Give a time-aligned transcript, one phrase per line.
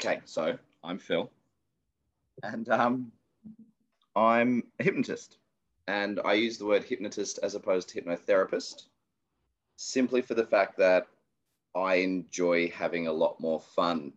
[0.00, 1.28] Okay, so I'm Phil,
[2.44, 3.10] and um,
[4.14, 5.38] I'm a hypnotist,
[5.88, 8.84] and I use the word hypnotist as opposed to hypnotherapist,
[9.74, 11.08] simply for the fact that
[11.74, 14.12] I enjoy having a lot more fun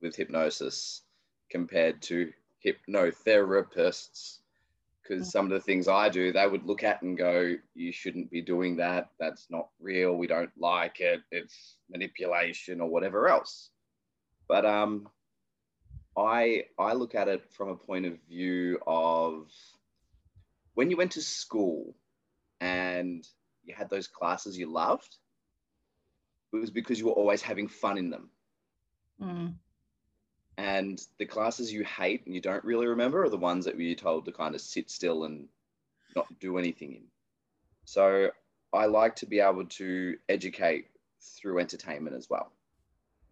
[0.00, 1.02] with hypnosis
[1.50, 2.32] compared to
[2.64, 4.38] hypnotherapists.
[5.02, 8.30] Because some of the things I do, they would look at and go, You shouldn't
[8.30, 9.10] be doing that.
[9.20, 10.16] That's not real.
[10.16, 11.20] We don't like it.
[11.30, 13.71] It's manipulation or whatever else.
[14.48, 15.08] But um,
[16.16, 19.50] I I look at it from a point of view of
[20.74, 21.94] when you went to school
[22.60, 23.26] and
[23.64, 25.16] you had those classes you loved,
[26.52, 28.30] it was because you were always having fun in them.
[29.20, 29.54] Mm.
[30.58, 33.94] And the classes you hate and you don't really remember are the ones that you're
[33.94, 35.48] told to kind of sit still and
[36.14, 37.04] not do anything in.
[37.84, 38.30] So
[38.72, 40.86] I like to be able to educate
[41.20, 42.52] through entertainment as well.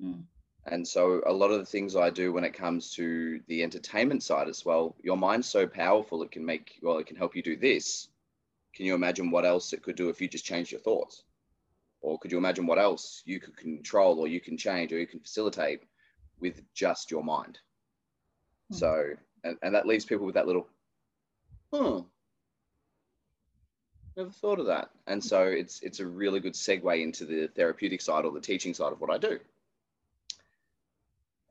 [0.02, 0.24] Mm.
[0.66, 4.22] And so a lot of the things I do when it comes to the entertainment
[4.22, 7.42] side as well, your mind's so powerful it can make well, it can help you
[7.42, 8.08] do this.
[8.74, 11.24] Can you imagine what else it could do if you just change your thoughts?
[12.02, 15.06] Or could you imagine what else you could control or you can change or you
[15.06, 15.82] can facilitate
[16.40, 17.58] with just your mind?
[18.70, 18.76] Hmm.
[18.76, 19.04] So
[19.44, 20.68] and, and that leaves people with that little,
[21.72, 22.00] hmm,
[24.14, 24.90] never thought of that.
[25.06, 28.74] And so it's it's a really good segue into the therapeutic side or the teaching
[28.74, 29.40] side of what I do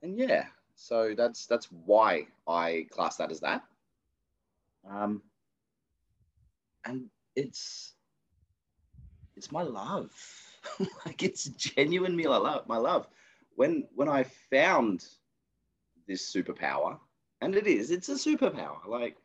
[0.02, 3.62] and yeah, so that's that's why I class that as that.
[4.88, 5.22] Um,
[6.84, 7.06] and
[7.36, 7.94] it's
[9.36, 10.10] it's my love,
[11.06, 12.26] like it's genuine me.
[12.26, 13.06] I love my love.
[13.56, 15.06] When when I found
[16.06, 16.98] this superpower,
[17.40, 18.78] and it is, it's a superpower.
[18.86, 19.16] Like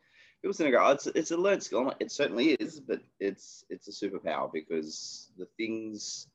[0.42, 1.92] people say, go, it's it's a learned skill.
[2.00, 6.28] It certainly is, but it's it's a superpower because the things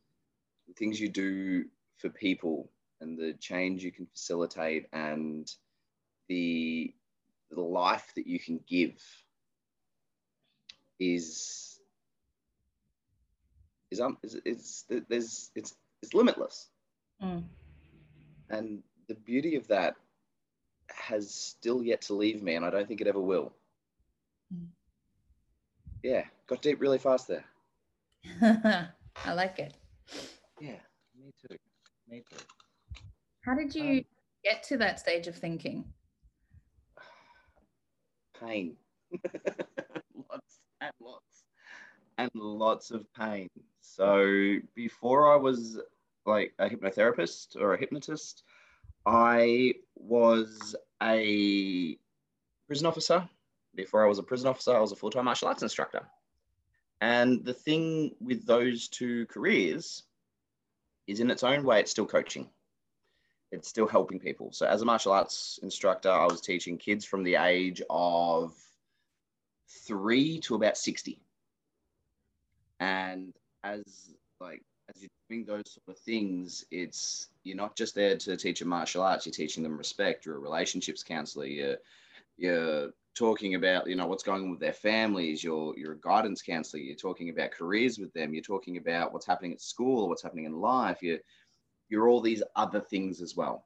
[0.67, 1.65] the things you do
[1.97, 2.69] for people
[3.01, 5.51] and the change you can facilitate and
[6.29, 6.93] the
[7.51, 9.01] the life that you can give
[10.99, 11.79] is
[13.91, 16.69] is um is it's there's it's it's limitless
[17.21, 17.43] Mm.
[18.49, 19.95] and the beauty of that
[20.91, 23.53] has still yet to leave me and i don't think it ever will
[24.53, 24.67] Mm.
[26.03, 27.45] yeah got deep really fast there
[29.25, 29.73] I like it.
[30.59, 30.79] yeah
[31.17, 31.57] me too
[32.09, 32.37] me too
[33.41, 34.05] How did you Um,
[34.43, 35.85] get to that stage of thinking?
[38.39, 38.75] pain.
[40.29, 41.43] lots and lots
[42.17, 43.49] and lots of pain.
[43.79, 45.79] So before I was
[46.25, 48.43] like a hypnotherapist or a hypnotist,
[49.05, 51.97] I was a
[52.67, 53.27] prison officer.
[53.75, 56.07] Before I was a prison officer, I was a full time martial arts instructor.
[56.99, 60.03] And the thing with those two careers
[61.07, 62.49] is, in its own way, it's still coaching
[63.51, 64.51] it's still helping people.
[64.51, 68.53] So as a martial arts instructor, I was teaching kids from the age of
[69.67, 71.19] three to about 60.
[72.79, 73.83] And as
[74.39, 74.63] like
[74.93, 78.69] as you're doing those sort of things, it's you're not just there to teach them
[78.69, 81.77] martial arts, you're teaching them respect, you're a relationships counselor, you're
[82.37, 86.41] you're talking about, you know, what's going on with their families, you're you're a guidance
[86.41, 90.23] counselor, you're talking about careers with them, you're talking about what's happening at school, what's
[90.23, 91.19] happening in life, you're
[91.91, 93.65] you're all these other things as well.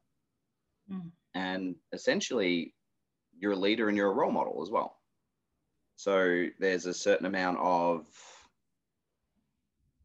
[0.91, 1.12] Mm.
[1.36, 2.74] And essentially,
[3.40, 4.97] you're a leader and you're a role model as well.
[5.96, 8.08] So there's a certain amount of,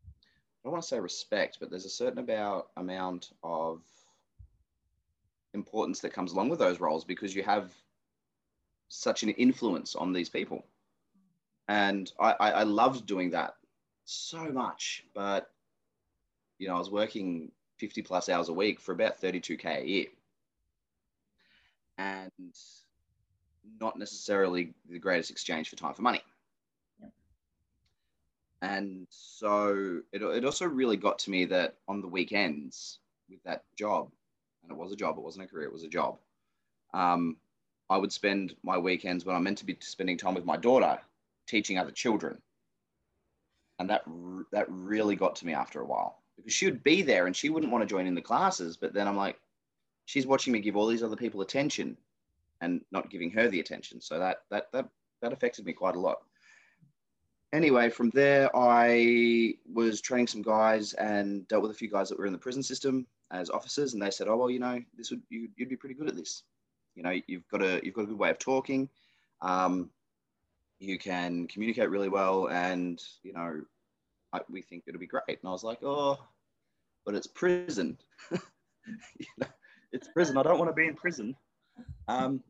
[0.05, 3.81] I don't want to say respect, but there's a certain about amount of
[5.55, 7.73] importance that comes along with those roles because you have
[8.89, 10.67] such an influence on these people.
[11.69, 13.55] And I, I, I loved doing that
[14.05, 15.51] so much, but
[16.59, 20.07] you know, I was working 50 plus hours a week for about 32k a year.
[21.99, 22.31] And
[23.81, 26.23] not necessarily the greatest exchange for time for money.
[27.01, 27.11] Yep.
[28.63, 32.99] and so it, it also really got to me that on the weekends
[33.29, 34.11] with that job
[34.63, 36.19] and it was a job it wasn't a career it was a job
[36.95, 37.37] um,
[37.89, 40.99] i would spend my weekends when i'm meant to be spending time with my daughter
[41.51, 42.41] teaching other children.
[43.79, 44.03] And that
[44.53, 47.49] that really got to me after a while because she would be there and she
[47.49, 48.77] wouldn't want to join in the classes.
[48.77, 49.39] But then I'm like,
[50.07, 51.97] she's watching me give all these other people attention
[52.61, 54.01] and not giving her the attention.
[54.01, 54.89] So that that that
[55.23, 56.19] that affected me quite a lot.
[57.53, 62.19] Anyway, from there, I was training some guys and dealt with a few guys that
[62.19, 65.11] were in the prison system as officers, and they said, "Oh well, you know, this
[65.11, 66.45] would you, you'd be pretty good at this.
[66.95, 68.89] You know, you've got a you've got a good way of talking.
[69.43, 69.91] Um,
[70.79, 73.63] you can communicate really well, and you know,
[74.33, 75.23] I, we think it'll be great.
[75.29, 76.19] And I was like, oh,
[77.05, 77.99] but it's prison.
[78.31, 79.47] you know,
[79.93, 80.37] it's prison.
[80.37, 81.37] I don't want to be in prison.
[82.09, 82.43] Um,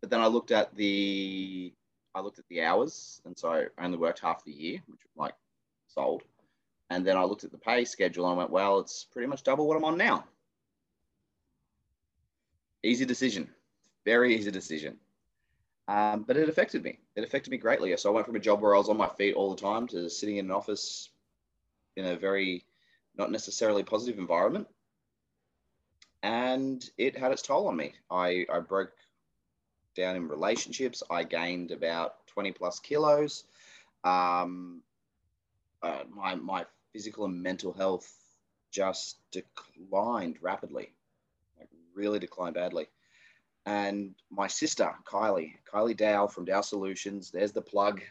[0.00, 1.72] but then I looked at the
[2.14, 5.16] I looked at the hours, and so I only worked half the year, which was
[5.16, 5.34] like
[5.88, 6.22] sold.
[6.90, 9.42] And then I looked at the pay schedule and I went, well, it's pretty much
[9.42, 10.24] double what I'm on now.
[12.82, 13.48] Easy decision,
[14.04, 14.98] very easy decision.
[15.88, 16.98] Um, but it affected me.
[17.16, 17.96] It affected me greatly.
[17.96, 19.88] So I went from a job where I was on my feet all the time
[19.88, 21.10] to sitting in an office
[21.96, 22.64] in a very
[23.16, 24.68] not necessarily positive environment.
[26.22, 27.94] And it had its toll on me.
[28.10, 28.92] I, I broke
[29.96, 31.02] down in relationships.
[31.10, 33.44] I gained about 20 plus kilos.
[34.04, 34.82] Um,
[35.82, 38.10] uh, my, my physical and mental health
[38.70, 40.92] just declined rapidly,
[41.58, 42.86] like really declined badly.
[43.64, 48.02] And my sister, Kylie, Kylie Dow from Dow Solutions, there's the plug,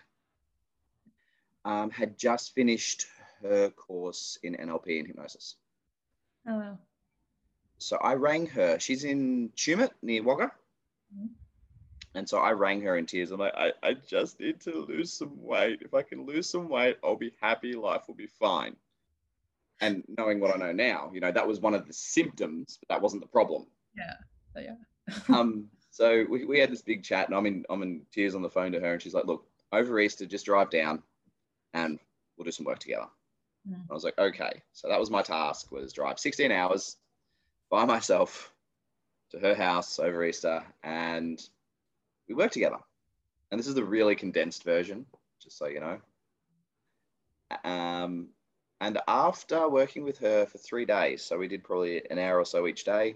[1.65, 3.05] um, had just finished
[3.41, 5.55] her course in NLP and hypnosis.
[6.47, 6.77] Oh, wow.
[7.79, 8.79] So I rang her.
[8.79, 10.51] She's in Tumut near Wagga.
[11.15, 11.29] Mhm.
[12.13, 13.31] And so I rang her in tears.
[13.31, 15.81] I'm like, I, I just need to lose some weight.
[15.81, 17.73] If I can lose some weight, I'll be happy.
[17.73, 18.75] Life will be fine.
[19.79, 22.89] And knowing what I know now, you know, that was one of the symptoms, but
[22.89, 23.65] that wasn't the problem.
[24.53, 24.75] So, yeah.
[25.29, 28.41] um, so we, we had this big chat, and I'm in I'm in tears on
[28.41, 31.03] the phone to her, and she's like, "Look, over Easter, just drive down,
[31.73, 31.99] and
[32.37, 33.07] we'll do some work together."
[33.69, 33.85] Mm.
[33.89, 36.97] I was like, "Okay." So that was my task: was drive 16 hours
[37.69, 38.53] by myself
[39.31, 41.41] to her house over Easter, and
[42.27, 42.79] we worked together.
[43.51, 45.05] And this is the really condensed version,
[45.41, 45.99] just so you know.
[47.65, 48.29] Um,
[48.79, 52.45] and after working with her for three days, so we did probably an hour or
[52.45, 53.15] so each day,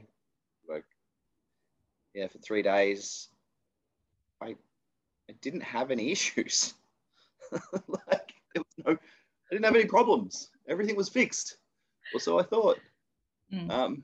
[2.15, 3.27] yeah, for three days,
[4.41, 4.55] I,
[5.29, 6.73] I didn't have any issues.
[7.51, 10.49] like there was no, I didn't have any problems.
[10.67, 11.57] Everything was fixed,
[12.13, 12.79] or so I thought.
[13.53, 13.69] Mm.
[13.69, 14.03] Um,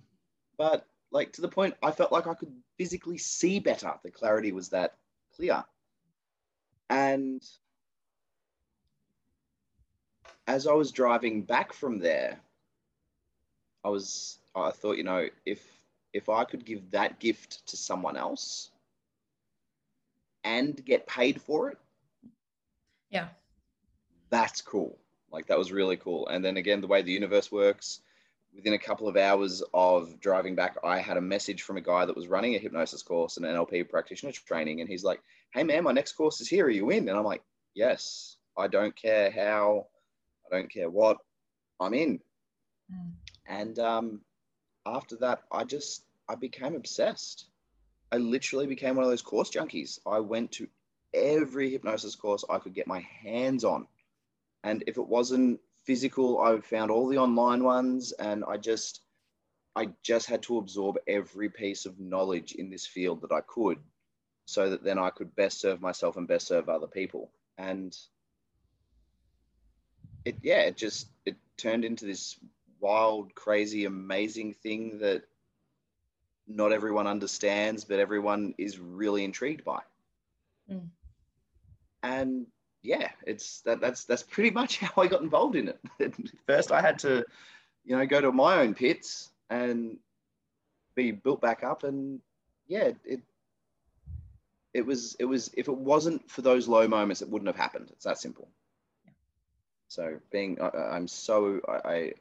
[0.57, 3.93] but like to the point, I felt like I could physically see better.
[4.03, 4.95] The clarity was that
[5.35, 5.63] clear,
[6.89, 7.41] and
[10.47, 12.37] as I was driving back from there,
[13.83, 15.65] I was I thought, you know, if
[16.13, 18.71] if I could give that gift to someone else
[20.43, 21.77] and get paid for it,
[23.09, 23.29] Yeah.
[24.29, 24.97] that's cool.
[25.31, 26.27] Like that was really cool.
[26.27, 28.01] And then again, the way the universe works,
[28.53, 32.05] within a couple of hours of driving back, I had a message from a guy
[32.05, 34.81] that was running a hypnosis course and an NLP practitioner training.
[34.81, 35.21] And he's like,
[35.53, 36.65] Hey man, my next course is here.
[36.65, 37.07] Are you in?
[37.07, 37.43] And I'm like,
[37.73, 39.87] Yes, I don't care how,
[40.45, 41.17] I don't care what,
[41.79, 42.19] I'm in.
[42.93, 43.11] Mm.
[43.47, 44.21] And um,
[44.85, 47.45] after that, I just I became obsessed.
[48.11, 49.99] I literally became one of those course junkies.
[50.05, 50.67] I went to
[51.13, 53.87] every hypnosis course I could get my hands on,
[54.63, 59.01] and if it wasn't physical, I found all the online ones, and I just
[59.75, 63.79] I just had to absorb every piece of knowledge in this field that I could,
[64.45, 67.31] so that then I could best serve myself and best serve other people.
[67.57, 67.95] And
[70.25, 72.37] it yeah, it just it turned into this
[72.81, 75.23] wild, crazy, amazing thing that
[76.47, 79.79] not everyone understands, but everyone is really intrigued by.
[80.69, 80.89] Mm.
[82.03, 82.47] And
[82.81, 86.13] yeah, it's that that's that's pretty much how I got involved in it.
[86.47, 87.23] First, I had to,
[87.85, 89.97] you know, go to my own pits and
[90.95, 92.19] be built back up, and
[92.67, 93.21] yeah, it
[94.73, 97.89] it was it was if it wasn't for those low moments, it wouldn't have happened.
[97.91, 98.47] It's that simple.
[99.87, 102.13] So being, I, I'm so I, I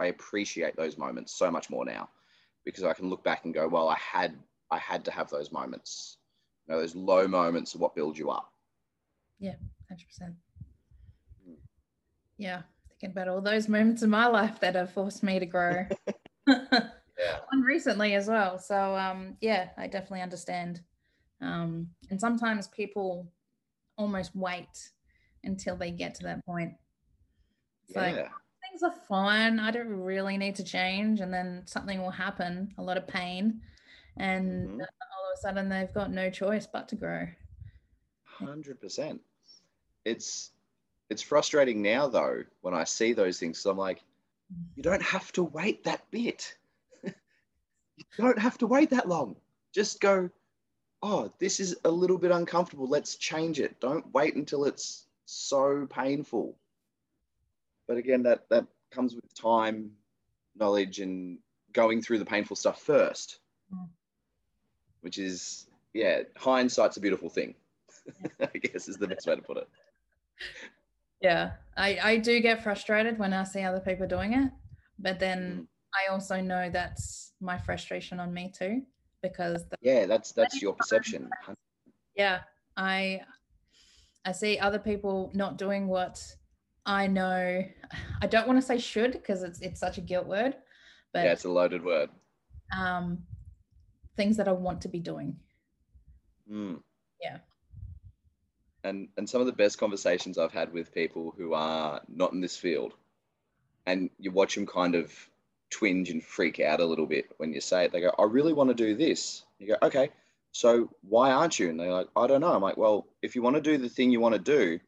[0.00, 2.08] appreciate those moments so much more now
[2.64, 4.36] because I can look back and go, well, I had
[4.70, 6.18] I had to have those moments.
[6.66, 8.52] You know, those low moments are what build you up.
[9.38, 9.54] Yeah,
[9.88, 10.34] Hundred percent.
[12.36, 15.86] Yeah, thinking about all those moments in my life that have forced me to grow.
[17.18, 17.38] Yeah.
[17.50, 18.58] One recently as well.
[18.58, 20.80] So um, yeah, I definitely understand.
[21.40, 23.32] Um, and sometimes people
[23.96, 24.90] almost wait
[25.42, 26.74] until they get to that point.
[27.88, 28.28] It's like yeah.
[28.68, 29.58] Things are fine.
[29.58, 33.62] I don't really need to change, and then something will happen, a lot of pain,
[34.16, 34.80] and Mhm.
[34.80, 37.28] all of a sudden they've got no choice but to grow.
[38.24, 39.20] Hundred percent.
[40.04, 40.52] It's
[41.10, 43.58] it's frustrating now though when I see those things.
[43.58, 44.02] So I'm like,
[44.74, 46.56] you don't have to wait that bit.
[47.02, 47.12] you
[48.18, 49.36] don't have to wait that long.
[49.72, 50.30] Just go,
[51.02, 52.86] oh, this is a little bit uncomfortable.
[52.86, 53.80] Let's change it.
[53.80, 56.56] Don't wait until it's so painful.
[57.88, 59.90] But again, that that comes with time,
[60.54, 61.38] knowledge, and
[61.72, 63.40] going through the painful stuff first.
[63.74, 63.88] Mm.
[65.00, 67.54] Which is, yeah, hindsight's a beautiful thing.
[68.40, 69.68] I guess is the best way to put it.
[71.20, 74.50] Yeah, I, I do get frustrated when I see other people doing it,
[74.98, 78.82] but then I also know that's my frustration on me too
[79.22, 81.28] because the, Yeah, that's that's your perception.
[82.14, 82.40] yeah
[82.76, 83.20] i
[84.24, 86.20] i see other people not doing what
[86.88, 87.62] i know
[88.22, 90.56] i don't want to say should because it's it's such a guilt word
[91.12, 92.10] but Yeah, it's a loaded word.
[92.76, 93.18] um
[94.16, 95.36] things that i want to be doing
[96.50, 96.80] Mm.
[97.20, 97.38] Yeah.
[98.84, 102.40] And and some of the best conversations I've had with people who are not in
[102.40, 102.94] this field,
[103.84, 105.12] and you watch them kind of
[105.70, 107.92] twinge and freak out a little bit when you say it.
[107.92, 110.08] They go, "I really want to do this." You go, "Okay,
[110.52, 113.42] so why aren't you?" And they're like, "I don't know." I'm like, "Well, if you
[113.42, 114.80] want to do the thing you want to do,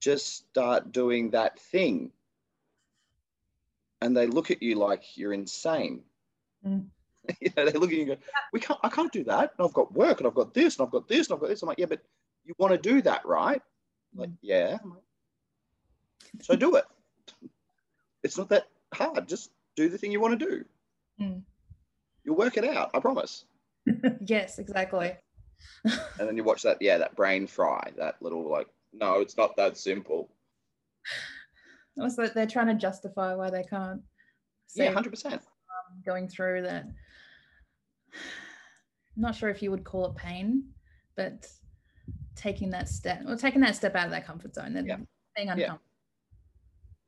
[0.00, 2.12] just start doing that thing."
[4.00, 6.02] And they look at you like you're insane.
[6.64, 6.86] Mm.
[7.40, 8.16] you know, they look at you and go,
[8.52, 8.80] "We can't.
[8.82, 9.52] I can't do that.
[9.58, 11.48] And I've got work, and I've got this, and I've got this, and I've got
[11.48, 12.02] this." I'm like, "Yeah, but
[12.44, 13.62] you want to do that, right?"
[14.12, 14.78] I'm like, yeah.
[14.82, 15.02] I'm like,
[16.42, 16.84] so do it.
[18.24, 19.28] It's not that hard.
[19.28, 20.64] Just do the thing you want to do.
[21.20, 21.42] Mm.
[22.24, 22.90] You'll work it out.
[22.92, 23.44] I promise.
[24.26, 25.12] yes exactly
[25.84, 28.66] And then you watch that, yeah, that brain fry, that little like,
[29.00, 30.30] no, it's not that simple.
[32.00, 34.02] also they're trying to justify why they can't
[34.74, 35.42] Yeah, hundred percent.
[36.04, 36.92] going through that I'm
[39.16, 40.64] not sure if you would call it pain
[41.16, 41.46] but
[42.36, 44.96] taking that step or taking that step out of that comfort zone then Yeah.
[45.36, 45.52] being Yeah.
[45.52, 45.82] uncomfortable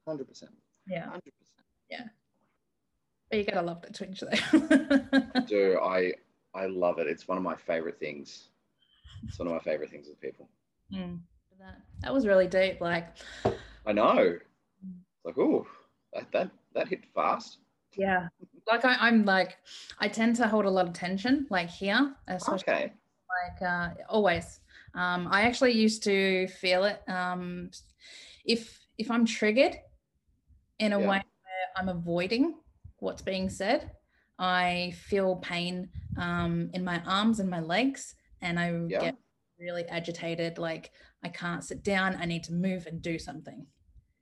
[0.09, 0.53] Hundred percent.
[0.89, 2.11] yeah, Hundred percent.
[3.31, 6.15] but you gotta love the twinge though Do I?
[6.53, 7.07] I love it.
[7.07, 8.49] It's one of my favorite things.
[9.29, 10.49] It's one of my favorite things with people.
[10.93, 11.21] Mm.
[11.61, 13.07] That, that was really deep like
[13.87, 14.39] I know.
[15.25, 15.67] Like, oh,
[16.13, 17.59] that that that hit fast.
[17.97, 18.29] yeah
[18.69, 19.59] like I, i'm like
[19.99, 22.93] i tend to hold a lot of tension like here especially Okay.
[23.31, 24.61] like uh, always.
[24.95, 27.01] Um, I actually used to feel it.
[27.09, 27.71] Um,
[28.45, 29.77] if if I'm triggered
[30.81, 31.07] in a Yeah.
[31.11, 32.57] way where I'm avoiding
[32.99, 33.91] what's being said,
[34.39, 39.01] I feel pain um, in my arms and my legs, and I Yeah.
[39.01, 39.15] get
[39.61, 40.59] really agitated.
[40.59, 40.91] Like
[41.23, 42.17] I can't sit down.
[42.21, 43.67] I need to move and do something.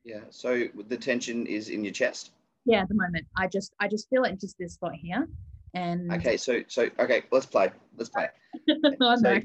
[0.05, 0.21] Yeah.
[0.31, 2.33] So the tension is in your chest.
[2.65, 5.27] Yeah, at the moment, I just I just feel it just this spot here,
[5.75, 6.37] and Okay.
[6.37, 7.23] So so okay.
[7.31, 7.71] Let's play.
[7.97, 8.29] Let's play.
[9.01, 9.41] oh, So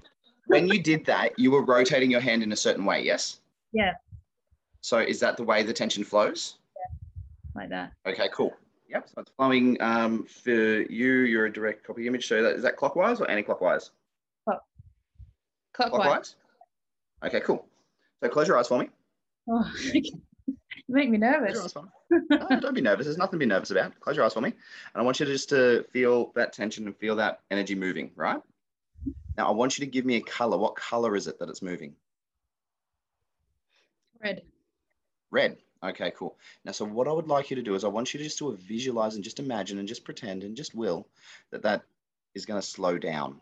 [0.47, 3.03] when you did that, you were rotating your hand in a certain way.
[3.03, 3.39] Yes.
[3.71, 3.93] Yeah.
[4.81, 6.57] So is that the way the tension flows?
[7.55, 7.93] like that.
[8.05, 8.29] Okay.
[8.33, 8.51] Cool.
[8.89, 9.09] Yep.
[9.09, 11.21] So it's flowing um, for you.
[11.21, 12.27] You're a direct copy image.
[12.27, 13.91] So that, is that clockwise or anti-clockwise?
[15.73, 16.35] Clockwise.
[17.25, 17.41] Okay.
[17.41, 17.65] Cool.
[18.21, 18.89] So close your eyes for me.
[19.49, 20.01] Oh, you
[20.87, 21.53] make me nervous.
[21.53, 21.89] your eyes for me.
[22.29, 23.05] No, don't be nervous.
[23.05, 23.99] There's nothing to be nervous about.
[23.99, 24.49] Close your eyes for me.
[24.49, 28.11] And I want you to just to feel that tension and feel that energy moving,
[28.15, 28.39] right?
[29.37, 30.57] Now I want you to give me a color.
[30.57, 31.95] What color is it that it's moving?
[34.21, 34.43] Red.
[35.31, 35.57] Red.
[35.83, 36.37] Okay, cool.
[36.63, 38.37] Now, so what I would like you to do is I want you to just
[38.37, 41.07] to visualize and just imagine and just pretend and just will
[41.51, 41.83] that that
[42.33, 43.41] is going to slow down.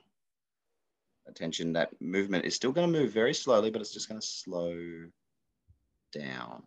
[1.27, 4.25] Attention, that movement is still going to move very slowly, but it's just going to
[4.25, 5.05] slow
[6.11, 6.63] down.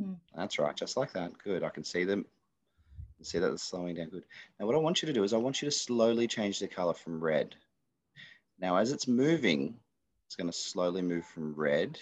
[0.00, 0.14] Hmm.
[0.34, 1.32] That's right, just like that.
[1.42, 1.62] Good.
[1.62, 2.24] I can see them.
[3.16, 4.08] Can see that it's slowing down.
[4.08, 4.24] Good.
[4.58, 6.68] Now, what I want you to do is I want you to slowly change the
[6.68, 7.54] color from red.
[8.58, 9.74] Now, as it's moving,
[10.26, 11.98] it's going to slowly move from red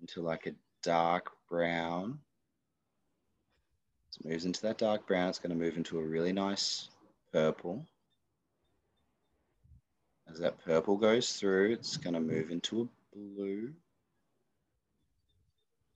[0.00, 2.18] into like a dark brown.
[4.10, 6.88] As it moves into that dark brown, it's going to move into a really nice
[7.32, 7.84] purple.
[10.30, 13.72] As that purple goes through, it's going to move into a blue.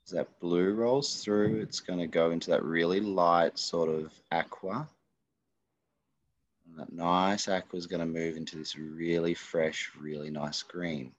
[0.07, 4.13] As that blue rolls through, it's going to go into that really light sort of
[4.31, 4.89] aqua.
[6.67, 11.13] And that nice aqua is going to move into this really fresh, really nice green.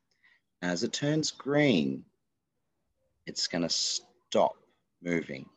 [0.61, 2.05] As it turns green,
[3.25, 4.55] it's going to stop
[5.01, 5.47] moving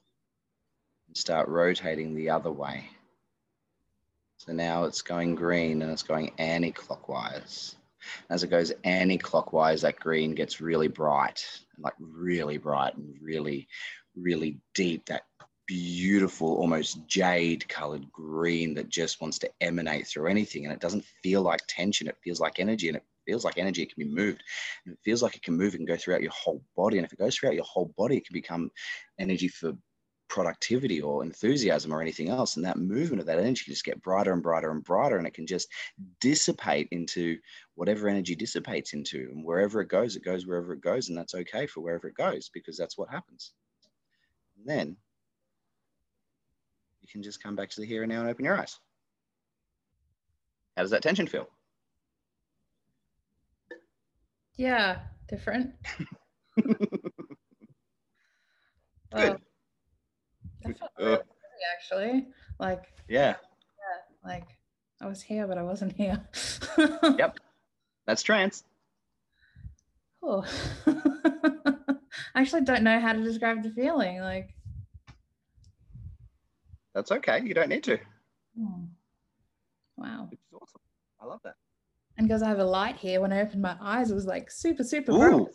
[1.07, 2.89] and start rotating the other way.
[4.45, 7.77] So now it's going green and it's going anti-clockwise.
[8.29, 11.47] As it goes anti-clockwise, that green gets really bright,
[11.79, 13.69] like really bright and really,
[14.15, 15.07] really deep.
[15.07, 15.23] That
[15.67, 20.67] beautiful, almost jade colored green that just wants to emanate through anything.
[20.67, 23.81] And it doesn't feel like tension, it feels like energy and it feels like energy.
[23.81, 24.43] It can be moved
[24.85, 26.99] and it feels like it can move and go throughout your whole body.
[26.99, 28.71] And if it goes throughout your whole body, it can become
[29.19, 29.73] energy for
[30.29, 32.57] productivity or enthusiasm or anything else.
[32.57, 35.19] And that movement of that energy just get brighter and brighter and brighter.
[35.19, 35.69] And it can just
[36.21, 37.39] dissipate into
[37.75, 39.29] whatever energy dissipates into.
[39.33, 41.09] And wherever it goes, it goes wherever it goes.
[41.09, 43.53] And that's okay for wherever it goes because that's what happens.
[44.59, 44.97] And then
[47.03, 48.79] you can just come back to the here and now and open your eyes.
[50.77, 51.49] How does that tension feel?
[54.57, 55.75] Yeah, different.
[59.15, 59.37] Good.
[60.65, 61.21] I felt Uh, really
[61.77, 62.27] actually.
[62.59, 63.35] Like Yeah.
[63.37, 64.29] Yeah.
[64.29, 64.47] Like
[65.01, 66.21] I was here, but I wasn't here.
[66.79, 67.39] Yep.
[68.07, 68.65] That's trance.
[70.23, 70.45] Oh.
[72.35, 74.21] I actually don't know how to describe the feeling.
[74.21, 74.55] Like,
[76.95, 77.43] That's okay.
[77.45, 77.99] You don't need to.
[78.61, 78.81] oh.
[79.97, 80.29] wow.
[80.31, 80.81] Which is awesome.
[81.21, 81.55] I love that.
[82.17, 84.51] And because I have a light here, when I opened my eyes, it was like
[84.51, 85.33] super, super bright.
[85.33, 85.49] Ooh.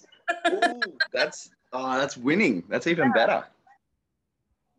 [0.48, 0.82] Ooh,
[1.13, 2.63] that's oh, that's winning.
[2.70, 3.46] That's even better.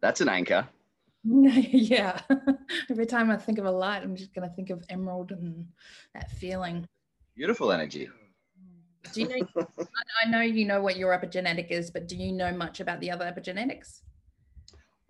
[0.00, 0.68] That's an anchor.
[1.24, 2.20] yeah.
[2.90, 5.66] Every time I think of a light, I'm just gonna think of emerald and
[6.14, 6.86] that feeling.
[7.36, 8.08] Beautiful energy.
[9.12, 9.46] Do you know?
[10.24, 13.10] I- know you know what your epigenetic is, but do you know much about the
[13.10, 14.00] other epigenetics?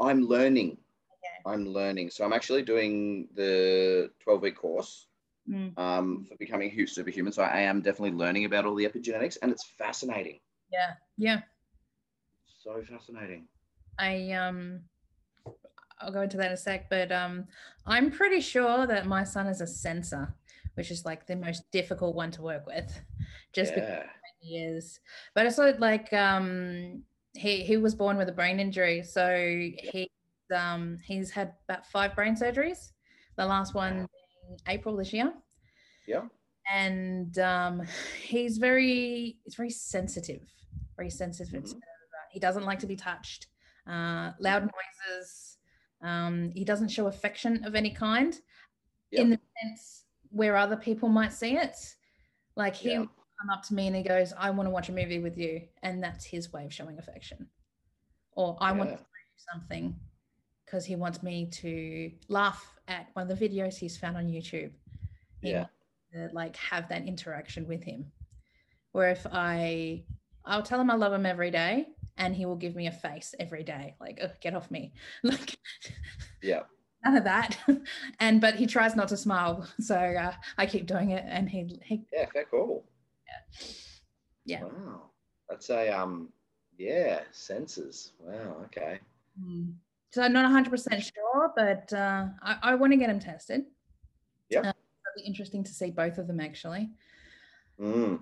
[0.01, 0.79] I'm learning.
[1.13, 1.53] Okay.
[1.53, 2.11] I'm learning.
[2.11, 5.07] So I'm actually doing the 12 week course
[5.49, 7.33] Mm, um, for becoming hu- superhuman.
[7.33, 10.39] So I am definitely learning about all the epigenetics, and it's fascinating.
[10.71, 11.41] Yeah, yeah.
[12.63, 13.49] So fascinating.
[14.01, 14.81] I um,
[16.01, 17.47] I'll go into that in a sec, but um,
[17.87, 20.35] I'm pretty sure that my son is a sensor,
[20.75, 22.91] which is like the most difficult one to work with,
[23.53, 24.07] just because yeah.
[24.41, 25.01] he is.
[25.35, 27.03] But it's sort like um,
[27.35, 30.11] he he was born with a brain injury, so he
[30.55, 32.93] um he's had about five brain surgeries.
[33.37, 34.09] The last one
[34.67, 35.33] April this year.
[36.07, 36.23] Yeah.
[36.73, 37.83] and um,
[38.23, 40.43] he's very he's very sensitive
[40.97, 41.81] very sensitive Mhm.
[42.31, 43.47] he doesn't like to be touched
[43.91, 45.59] uh, loud noises
[46.03, 48.41] um, he doesn't show affection of any kind
[49.13, 51.77] in the sense where other people might see it
[52.57, 52.99] like he Yeah.
[53.01, 53.09] will
[53.41, 55.63] come up to me and he goes i want to watch a movie with you
[55.83, 57.49] and that's his way of showing affection
[58.33, 59.01] or i want to Yeah.
[59.01, 59.05] do
[59.53, 59.95] something
[60.65, 64.71] because he wants me to laugh at one of the videos he's found on youtube
[65.43, 65.67] he Yeah.
[66.13, 68.11] to like have that interaction with him.
[68.93, 70.03] Where if I
[70.45, 71.87] I'll tell him I love him every day
[72.19, 74.93] and he will give me a face every day, like, "Ugh, get off me.
[75.23, 75.59] Like
[76.43, 76.63] Yeah.
[77.05, 77.59] none of that.
[78.21, 79.67] and but he tries not to smile.
[79.81, 82.27] So uh, I keep doing it and he he Yeah.
[82.33, 82.85] Fair call.
[84.45, 84.65] Yeah.
[84.65, 85.11] Wow.
[85.49, 86.33] That's a um.
[86.79, 87.21] Yeah.
[87.33, 88.13] Senses.
[88.19, 88.57] Wow.
[88.67, 88.99] Okay.
[89.41, 89.75] Mm.
[90.11, 93.65] so I'm not 100% sure, but uh, I, I want to get him tested.
[94.49, 94.61] Yeah.
[94.61, 96.91] Uh, it'll be interesting to see both of them actually.
[97.81, 98.09] Mm.
[98.19, 98.21] Well,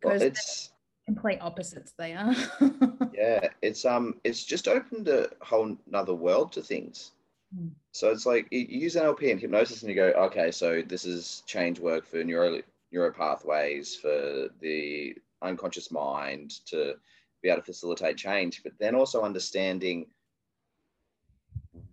[0.00, 0.72] Because it's
[1.06, 2.34] complete opposites they are.
[3.14, 3.48] yeah.
[3.62, 4.20] It's um.
[4.24, 7.12] It's just opened a whole another world to things.
[7.56, 7.70] Mm.
[7.92, 11.42] So it's like you use NLP and hypnosis, and you go, okay, so this is
[11.46, 12.60] change work for neuro
[12.92, 16.94] neuro pathways for the unconscious mind to
[17.42, 20.06] be able to facilitate change, but then also understanding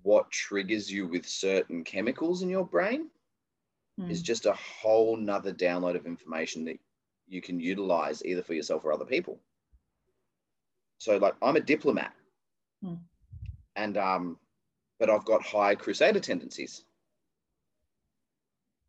[0.04, 3.10] what triggers you with certain chemicals in your brain
[4.10, 4.26] is Mm.
[4.26, 6.80] just a whole nother download of information that
[7.28, 9.40] you can utilize either for yourself or other people.
[11.02, 12.14] So like I'm a diplomat
[12.84, 12.94] Hmm.
[13.76, 14.38] and um,
[15.00, 16.84] but I've got high crusader tendencies.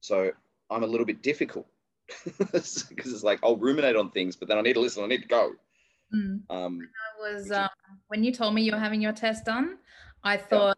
[0.00, 0.30] So
[0.68, 1.66] I'm a little bit difficult
[2.38, 5.22] because it's like I'll ruminate on things, but then I need to listen, I need
[5.22, 5.52] to go.
[6.14, 6.42] Mm.
[6.50, 6.80] Um,
[7.18, 7.70] was um,
[8.08, 9.78] when you told me you were having your test done,
[10.22, 10.76] I thought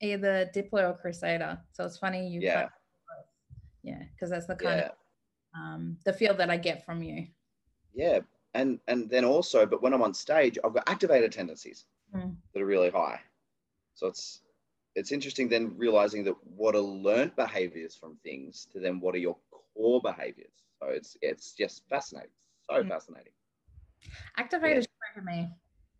[0.00, 1.58] either Diplo or Crusader.
[1.72, 2.70] So it's funny you yeah, kind of-
[3.82, 4.86] yeah, because that's the kind yeah.
[4.86, 4.92] of
[5.56, 7.26] um, the feel that I get from you.
[7.92, 8.20] Yeah,
[8.54, 12.36] and and then also, but when I'm on stage, I've got activated tendencies Mm.
[12.54, 13.20] that are really high.
[13.94, 14.42] So it's
[14.96, 19.18] it's interesting then realizing that what are learned behaviors from things to then what are
[19.18, 19.38] your
[19.74, 20.64] core behaviors.
[20.80, 22.88] So it's it's just fascinating, so Mm.
[22.88, 23.34] fascinating.
[24.38, 25.50] Activators trigger me.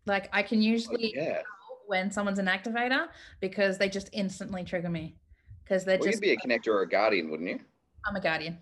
[0.05, 1.43] Like I can Oh, usually yeah,
[1.87, 3.09] when someone's an activator
[3.41, 5.17] because they just instantly trigger me
[5.63, 7.59] because they're well, just you'd be a connector or a guardian, wouldn't you?
[8.05, 8.61] I'm a guardian.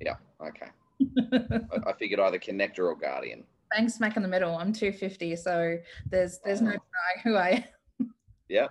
[0.00, 0.70] Yeah, okay.
[1.00, 3.44] I, I figured either connector or guardian.
[3.74, 4.56] Bang smack in the middle.
[4.56, 5.76] I'm 250, so
[6.10, 6.76] there's there's no Wow.
[6.76, 7.64] denying who I am.
[8.48, 8.70] Yep.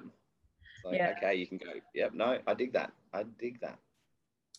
[0.86, 1.14] Like, Yeah.
[1.18, 1.72] okay, you can go.
[1.94, 2.92] Yep, no, I dig that.
[3.14, 3.78] I dig that.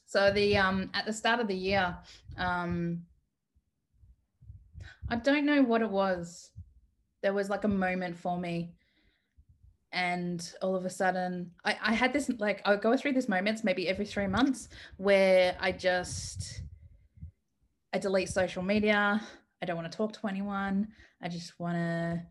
[0.07, 1.97] So the um at the start of the year,
[2.37, 3.03] um
[5.09, 6.51] I don't know what it was.
[7.23, 8.75] There was like a moment for me.
[9.91, 13.29] And all of a sudden, I, I had this like I would go through these
[13.29, 16.63] moments maybe every three months where I just
[17.93, 19.21] I delete social media.
[19.63, 20.89] I don't want to talk to anyone.
[21.23, 22.23] I just want to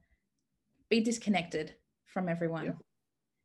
[0.89, 2.65] be disconnected from everyone.
[2.65, 2.71] Yeah.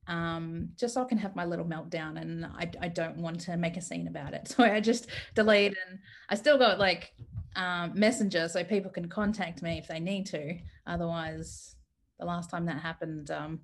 [0.09, 3.57] Um, just so I can have my little meltdown and I, I don't want to
[3.57, 4.48] make a scene about it.
[4.57, 5.98] So I just delete and
[6.29, 7.12] I still got like
[7.57, 10.59] um, messenger so people can contact me if they need to.
[10.87, 11.77] Otherwise,
[12.18, 13.61] the last time that happened, um,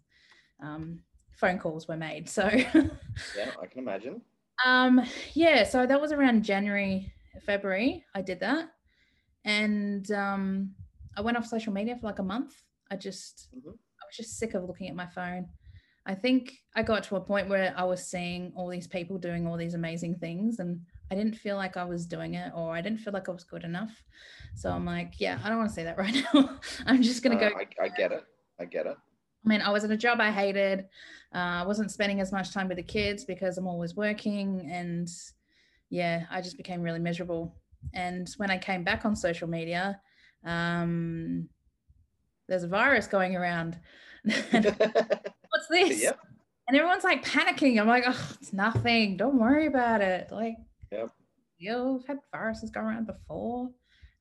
[0.62, 1.00] um,
[1.32, 2.28] phone calls were made.
[2.28, 2.48] So
[3.36, 4.22] Yeah, I can imagine.
[4.64, 5.00] um,
[5.34, 8.04] yeah, so that was around January, February.
[8.14, 8.70] I did that,
[9.44, 10.74] and um,
[11.16, 12.54] I went off social media for like a month.
[12.90, 13.72] I just, Mhm.
[13.72, 15.48] I was just sick of looking at my phone.
[16.06, 19.46] I think I got to a point where I was seeing all these people doing
[19.46, 22.80] all these amazing things and I didn't feel like I was doing it or I
[22.80, 23.92] didn't feel like I was good enough.
[24.54, 26.58] So I'm like, yeah, I don't want to say that right now.
[26.86, 27.56] I'm just going to Uh, go.
[27.56, 28.24] I, I get it.
[28.58, 28.96] I get it.
[29.44, 30.86] I mean, I was in a job I hated.
[31.34, 34.66] Uh, I wasn't spending as much time with the kids because I'm always working.
[34.72, 35.10] And
[35.90, 37.54] yeah, I just became really miserable.
[37.94, 40.00] And when I came back on social media,
[40.44, 41.48] um,
[42.48, 43.78] there's a virus going around.
[44.24, 46.02] What's this?
[46.02, 46.18] Yep.
[46.68, 47.80] And everyone's like panicking.
[47.80, 49.16] I'm like, oh, it's nothing.
[49.16, 50.30] Don't worry about it.
[50.30, 50.56] Like,
[50.92, 51.10] Yep.
[51.58, 53.70] you've had viruses go around before.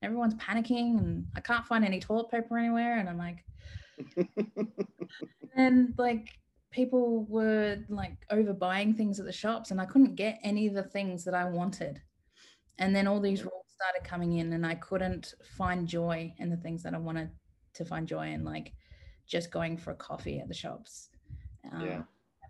[0.02, 2.98] Everyone's panicking, and I can't find any toilet paper anywhere.
[2.98, 3.44] And I'm like,
[5.56, 6.28] and like
[6.70, 10.82] people were like overbuying things at the shops and i couldn't get any of the
[10.82, 12.00] things that i wanted
[12.78, 16.56] and then all these rules started coming in and i couldn't find joy in the
[16.56, 17.30] things that i wanted
[17.74, 18.72] to find joy in like
[19.26, 21.08] just going for a coffee at the shops
[21.72, 22.02] um, Yeah.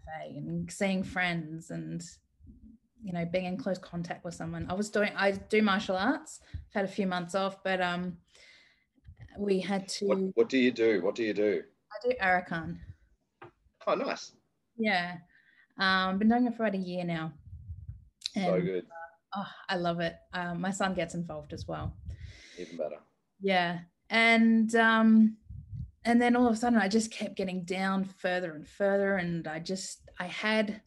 [0.07, 2.02] cafe and seeing friends and
[3.02, 6.40] you know being in close contact with someone i was doing i do martial arts
[6.52, 8.16] i've had a few months off but um
[9.38, 11.00] we had to What, what do you do?
[11.02, 11.62] What do you do?
[11.92, 12.78] i do arakan
[13.88, 14.33] Oh, nice.
[14.77, 15.16] Yeah.
[15.79, 17.33] Um, I've been doing it for about a year now.
[18.35, 18.87] So And, good.
[19.35, 20.14] Oh, I love it.
[20.35, 21.96] Um, my son gets involved as well.
[22.59, 22.98] Even better.
[23.40, 23.79] Yeah.
[24.11, 25.38] And um,
[26.05, 29.16] and then all of a sudden I just kept getting down further and further.
[29.16, 30.83] And I just I had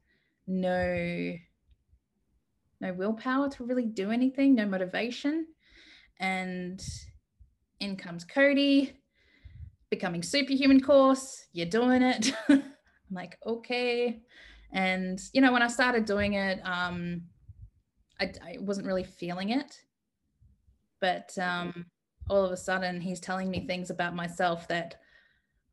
[0.46, 1.34] no
[2.82, 5.48] no willpower to really do anything, no motivation.
[6.20, 6.80] And
[7.80, 8.94] in comes Cody,
[9.90, 11.48] becoming superhuman course.
[11.52, 12.32] You're doing it.
[13.12, 14.22] I'm like, okay.
[14.72, 17.24] And you know, when I started doing it, um,
[18.20, 19.82] I, I wasn't really feeling it.
[21.02, 21.88] But um,
[22.30, 24.96] all of a sudden, he's telling me things about myself that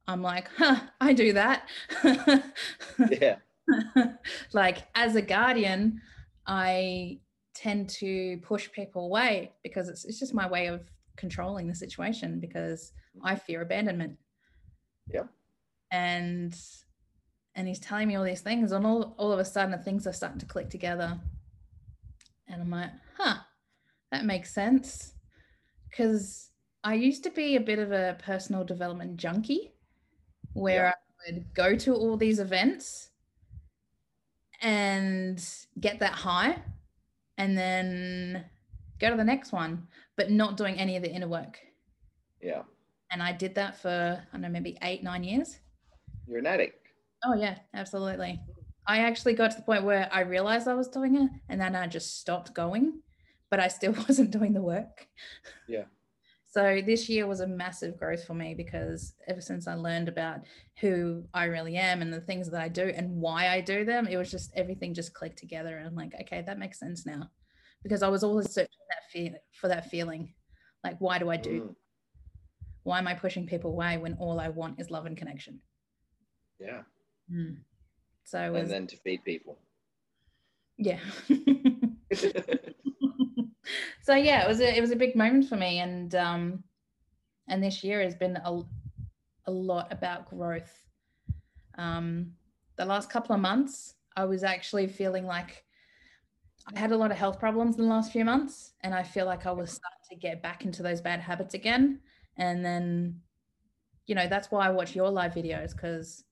[0.09, 1.69] I'm like, huh, I do that.
[3.11, 3.37] Yeah.
[4.53, 6.01] like as a guardian,
[6.47, 7.19] I
[7.55, 10.81] tend to push people away because it's, it's just my way of
[11.17, 14.17] controlling the situation because I fear abandonment.
[15.13, 15.25] Yeah.
[15.93, 16.59] And
[17.59, 20.07] and he's telling me all these things, and all, all of a sudden the things
[20.07, 21.19] are starting to click together.
[22.47, 23.39] And I'm like, huh,
[24.13, 25.13] that makes sense.
[25.91, 26.51] Because
[26.85, 29.73] I used to be a bit of a personal development junkie
[30.53, 30.93] where Yeah.
[31.27, 33.11] I would go to all these events
[34.63, 35.45] and
[35.81, 36.63] get that high
[37.39, 38.45] and then
[39.01, 41.59] go to the next one, but not doing any of the inner work.
[42.41, 42.63] Yeah.
[43.11, 45.59] And I did that for, I don't know, maybe eight, nine years.
[46.29, 46.78] You're an addict.
[47.25, 48.41] Oh, yeah, absolutely.
[48.87, 51.77] I actually got to the point where I realized I was doing it and then
[51.77, 53.01] I just stopped going,
[53.51, 55.07] but I still wasn't doing the work.
[55.67, 55.85] Yeah.
[56.51, 60.41] So this year was a massive growth for me because ever since I learned about
[60.81, 64.07] who I really am and the things that I do and why I do them,
[64.07, 65.77] it was just everything just clicked together.
[65.77, 67.31] And I'm like, okay, that makes sense now.
[67.83, 70.33] Because I was always searching that fear for that feeling.
[70.83, 71.63] Like, why do I do?
[71.63, 71.75] Mm,
[72.85, 75.61] Why am I pushing people away when all I want is love and connection?
[76.59, 76.83] yeah.
[77.33, 77.57] Mm.
[78.25, 79.59] So And was, then to feed people.
[80.77, 80.99] yeah.
[84.03, 86.63] so yeah, it was a, it was a big moment for me, and um,
[87.49, 88.61] and this year has been a,
[89.47, 90.87] a lot about growth.
[91.77, 92.33] Um,
[92.77, 95.65] the last couple of months, I was actually feeling like
[96.75, 99.27] I had a lot of health problems in the last few months, and I feel
[99.27, 102.01] like I was starting to get back into those bad habits again.
[102.37, 103.21] And then,
[104.07, 106.25] you know, that's why I watch your live videos because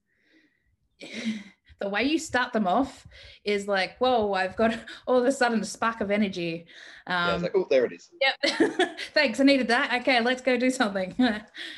[1.81, 3.07] the way you start them off
[3.45, 6.67] is like, whoa, I've got all of a sudden a spark of energy.
[7.07, 8.11] yeah, Um, it's like, oh, there it is.
[8.21, 8.99] Yep.
[9.15, 9.41] Thanks.
[9.41, 10.01] I needed that.
[10.01, 11.15] Okay, let's go do something.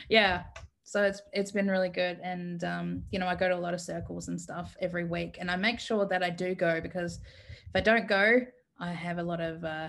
[0.09, 0.45] yeah.
[0.85, 2.19] So it's it's been really good.
[2.23, 5.37] And um, you know, I go to a lot of circles and stuff every week.
[5.39, 7.19] And I make sure that I do go because
[7.67, 8.41] if I don't go,
[8.81, 9.89] I have a lot of uh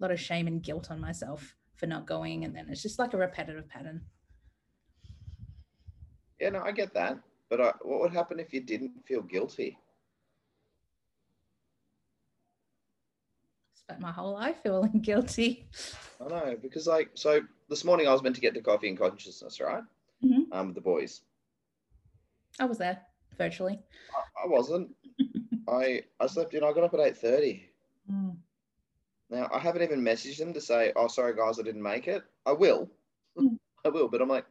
[0.00, 2.44] lot of shame and guilt on myself for not going.
[2.44, 4.02] And then it's just like a repetitive pattern.
[6.40, 7.18] Yeah, no, I get that.
[7.56, 9.78] But uh, what would happen if you didn't feel guilty?
[13.74, 15.68] Spent my whole life feeling guilty.
[16.20, 18.98] I know because like so this morning I was meant to get to coffee and
[18.98, 19.84] consciousness, right?
[20.24, 20.46] Mhm.
[20.50, 21.20] Um, with the boys.
[22.58, 23.00] I was there
[23.38, 23.78] virtually.
[24.16, 24.90] I, I wasn't.
[25.68, 26.64] I I slept in.
[26.64, 27.70] I got up at eight thirty.
[28.10, 28.36] Mm.
[29.30, 32.24] Now I haven't even messaged them to say, "Oh, sorry guys, I didn't make it."
[32.46, 32.90] I will.
[33.38, 33.58] Mm.
[33.84, 34.46] I will, but I'm like,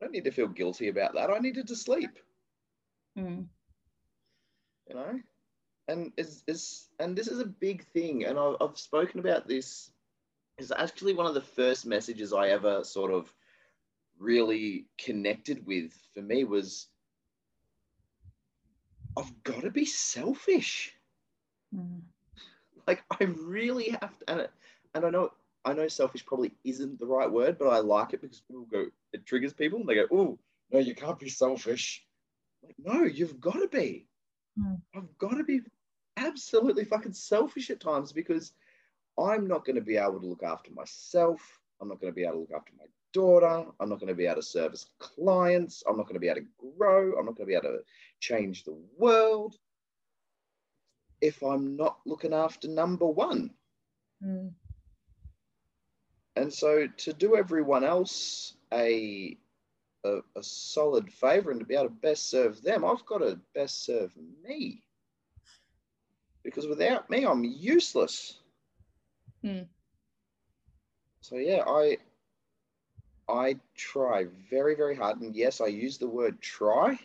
[0.00, 1.30] I don't need to feel guilty about that.
[1.30, 2.18] I needed to sleep.
[3.18, 3.46] Mm.
[4.88, 5.20] you know
[5.88, 9.90] and is is and this is a big thing and I've, I've spoken about this
[10.56, 13.32] it's actually one of the first messages i ever sort of
[14.18, 16.88] really connected with for me was
[19.16, 20.94] I've got to be selfish.
[21.74, 22.02] Mm.
[22.86, 24.52] Like I really have to, and, it-
[24.94, 25.32] and I know
[25.68, 28.86] I know selfish probably isn't the right word, but I like it because people go
[29.12, 30.38] it triggers people and they go, oh
[30.72, 32.04] no, you can't be selfish.
[32.62, 34.06] Like no, you've got to be.
[34.58, 34.80] Mm.
[34.94, 35.60] I've got to be
[36.16, 38.52] absolutely fucking selfish at times because
[39.18, 41.40] I'm not going to be able to look after myself.
[41.80, 43.66] I'm not going to be able to look after my daughter.
[43.78, 45.82] I'm not going to be able to service clients.
[45.86, 46.46] I'm not going to be able to
[46.78, 47.12] grow.
[47.18, 47.84] I'm not going to be able to
[48.20, 49.54] change the world
[51.20, 53.50] if I'm not looking after number one.
[54.24, 54.52] Mm.
[56.38, 59.36] And so to do everyone else a,
[60.04, 63.40] a, a solid favor and to be able to best serve them, I've got to
[63.54, 64.12] best serve
[64.46, 64.82] me.
[66.44, 68.38] Because without me, I'm useless.
[69.42, 69.62] Hmm.
[71.20, 71.98] So yeah, I
[73.28, 75.20] I try very, very hard.
[75.20, 76.98] And yes, I use the word try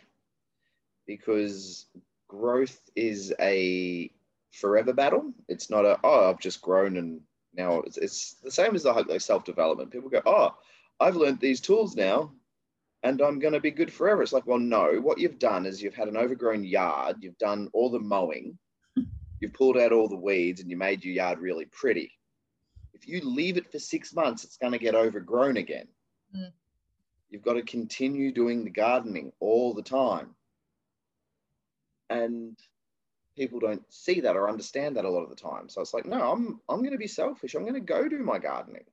[1.06, 1.86] because
[2.28, 4.10] growth is a
[4.52, 5.32] forever battle.
[5.48, 7.20] It's not a, oh, I've just grown and
[7.56, 9.90] now it's, it's the same as the like self development.
[9.90, 10.54] People go, oh,
[11.00, 12.32] I've learned these tools now
[13.04, 14.22] and I'm going to be good forever.
[14.22, 17.68] It's like, well, no, what you've done is you've had an overgrown yard, you've done
[17.74, 18.58] all the mowing,
[19.40, 22.10] you've pulled out all the weeds, and you made your yard really pretty.
[22.94, 25.86] If you leave it for six months, it's going to get overgrown again.
[26.34, 26.52] Mm.
[27.28, 30.34] You've got to continue doing the gardening all the time.
[32.08, 32.58] And
[33.36, 35.68] people don't see that or understand that a lot of the time.
[35.68, 37.54] So it's like, no, I'm I'm going to be selfish.
[37.54, 38.84] I'm going to go do my gardening.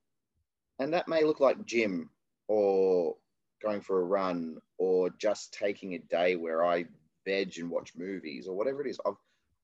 [0.80, 2.10] And that may look like gym
[2.48, 3.16] or
[3.62, 6.86] going for a run or just taking a day where I
[7.26, 9.00] veg and watch movies or whatever it is.
[9.06, 9.14] I've,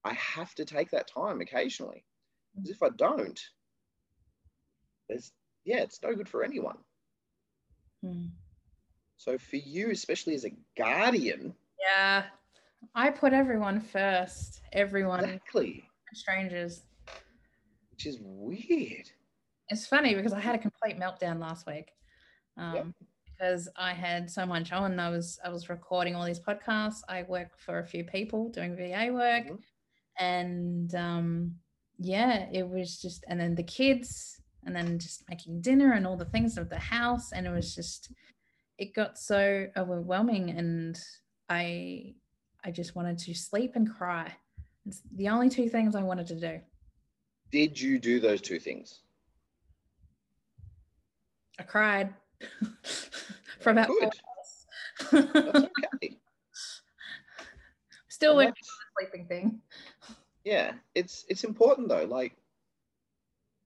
[0.04, 2.04] I have to take that time occasionally.
[2.56, 3.40] Because if I don't,
[5.10, 5.32] there's
[5.66, 6.78] yeah, it's no good for anyone.
[8.06, 8.30] Mm.
[9.18, 12.24] So for you, especially as a guardian, Yeah.
[12.96, 14.62] I put everyone first.
[14.74, 16.84] Everyone, exactly, strangers.
[17.92, 19.10] which is weird.
[19.70, 21.90] It's funny because I had a complete meltdown last week.
[22.58, 22.86] Um, Yep.
[23.40, 25.00] Because I had so much on.
[25.00, 27.02] I was I was recording all these podcasts.
[27.08, 29.60] I work for a few people doing VA work, Mhm.
[30.18, 31.60] and um,
[32.00, 36.18] yeah, it was just and then the kids, and then just making dinner and all
[36.18, 38.12] the things of the house, and it was just
[38.80, 41.00] it got so overwhelming, and
[41.48, 42.16] I
[42.67, 44.30] I just wanted to sleep and cry.
[44.86, 46.60] It's the only two things I wanted to do.
[47.49, 48.99] Did you do those two things?
[51.58, 52.13] I cried
[53.62, 55.34] for about four hours.
[55.34, 55.65] That's
[56.03, 56.17] okay.
[58.10, 59.62] Still working on the sleeping thing.
[60.43, 62.03] yeah, it's it's important though.
[62.03, 62.36] Like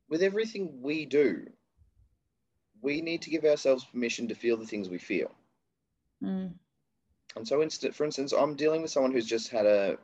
[0.10, 1.48] with everything we do,
[2.84, 5.32] we need to give ourselves permission to feel the things we feel.
[6.24, 6.54] Mm,
[7.36, 9.98] And so, for instance, I'm dealing with someone who's just had a.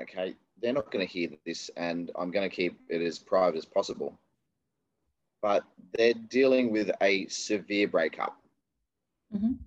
[0.00, 3.58] Okay, they're not going to hear this, and I'm going to keep it as private
[3.58, 4.18] as possible.
[5.40, 8.40] But they're dealing with a severe breakup.
[9.34, 9.58] Mhm.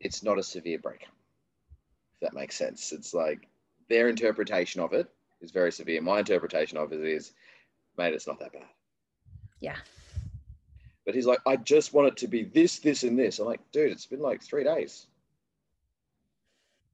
[0.00, 1.14] It's not a severe breakup,
[2.14, 2.92] if that makes sense.
[2.92, 3.48] It's like
[3.88, 5.08] their interpretation of it
[5.40, 6.00] is very severe.
[6.00, 7.32] My interpretation of it is,
[7.98, 8.68] mate, it's not that bad.
[9.60, 9.76] Yeah.
[11.04, 13.38] But he's like, I just want it to be this, this, and this.
[13.38, 15.06] I'm like, dude, it's been like three days.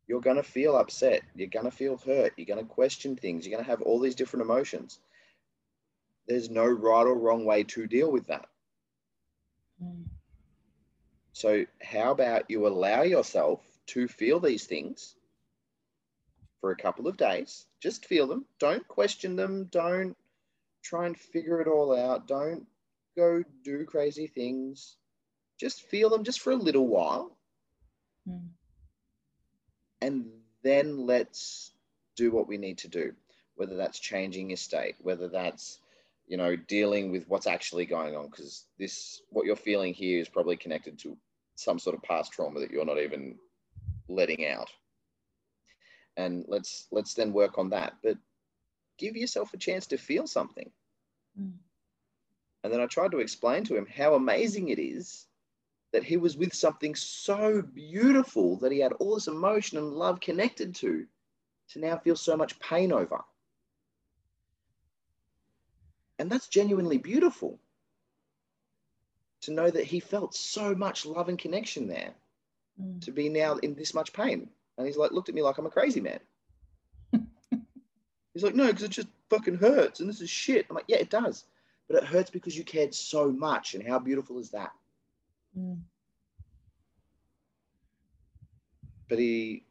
[0.07, 1.21] You're going to feel upset.
[1.35, 2.33] You're going to feel hurt.
[2.37, 3.47] You're going to question things.
[3.47, 4.99] You're going to have all these different emotions.
[6.27, 8.47] There's no right or wrong way to deal with that.
[9.83, 10.05] Mm,
[11.33, 15.15] So, how about you allow yourself to feel these things
[16.61, 17.67] for a couple of days?
[17.81, 18.47] Just feel them.
[18.59, 19.65] Don't question them.
[19.71, 20.17] Don't
[20.83, 22.27] try and figure it all out.
[22.27, 22.67] Don't
[23.19, 24.99] go do crazy things.
[25.61, 27.39] Just feel them just for a little while.
[28.27, 28.51] mm,
[30.01, 30.27] And
[30.63, 31.73] then let's
[32.17, 33.15] do what we need to do,
[33.57, 35.81] whether that's changing your state, whether that's
[36.29, 40.29] you know dealing with what's actually going on because this what you're feeling here is
[40.29, 41.17] probably connected to
[41.57, 43.37] some sort of past trauma that you're not even
[44.09, 44.71] letting out
[46.17, 48.17] and let's let's then work on that but
[48.99, 50.71] give yourself a chance to feel something
[51.39, 51.59] mm.
[52.63, 55.27] And then i tried to explain to him how amazing it is
[55.93, 60.21] that he was with something so beautiful that he had all this emotion and love
[60.21, 61.07] connected to
[61.69, 63.23] to now feel so much pain over
[66.19, 67.59] and that's genuinely beautiful
[69.41, 72.15] to know that he felt so much love and connection there
[72.81, 73.01] Mm.
[73.05, 74.49] to be now in this much pain.
[74.77, 76.21] And he's like, looked at me like I'm a crazy man.
[78.33, 80.67] he's like, no, because it just fucking hurts and this is shit.
[80.71, 81.45] I'm like, yeah, it does.
[81.89, 83.75] But it hurts because you cared so much.
[83.75, 84.73] And how beautiful is that?
[85.59, 85.81] Mm.
[89.09, 89.65] But he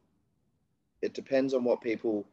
[1.01, 2.27] it depends on what people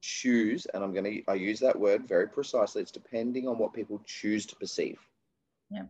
[0.00, 2.82] choose, and I'm going to I use that word very precisely.
[2.82, 4.98] It's depending on what people choose to perceive.
[5.70, 5.84] Yeah.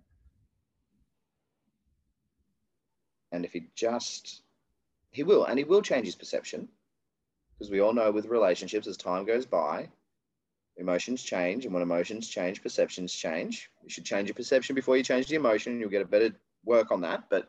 [3.33, 4.43] And if he just
[5.11, 6.69] he will, and he will change his perception,
[7.59, 9.89] because we all know with relationships, as time goes by,
[10.77, 13.71] emotions change, and when emotions change, perceptions change.
[13.83, 16.31] You should change your perception before you change the emotion, and you'll get a better
[16.65, 17.25] work on that.
[17.31, 17.49] But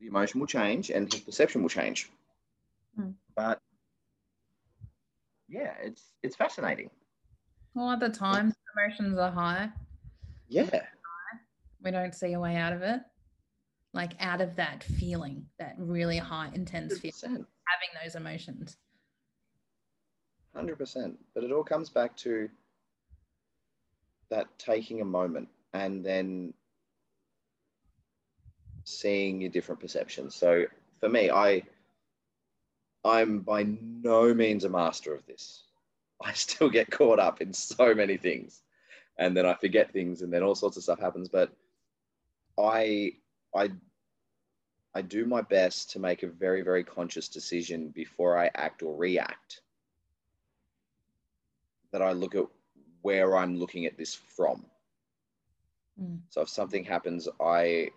[0.00, 2.10] the emotion will change, and his perception will change.
[2.96, 3.10] Hmm.
[3.34, 3.60] But
[5.48, 6.90] yeah, it's it's fascinating.
[7.74, 9.70] Well, at the time, emotions are high.
[10.48, 10.68] Yeah,
[11.82, 13.00] We don't see a way out of it.
[13.94, 18.76] Like out of that feeling, that really high, intense hundred feeling, having those emotions.
[20.54, 21.18] Hundred percent.
[21.34, 22.48] But it all comes back to
[24.30, 26.54] that taking a moment and then
[28.84, 30.34] seeing your different perceptions.
[30.34, 30.66] So
[31.00, 31.62] for me, I
[33.04, 35.64] I'm by no means a master of this.
[36.24, 38.62] I still get caught up in so many things,
[39.18, 41.28] and then I forget things, and then all sorts of stuff happens.
[41.28, 41.50] But
[42.58, 43.12] I
[43.54, 43.70] I
[44.94, 48.94] I do my best to make a very very conscious decision before I act or
[48.96, 49.61] react.
[51.92, 52.46] That I look at
[53.02, 54.64] where I'm looking at this from.
[56.00, 56.20] Mm.
[56.30, 57.90] So if something happens, I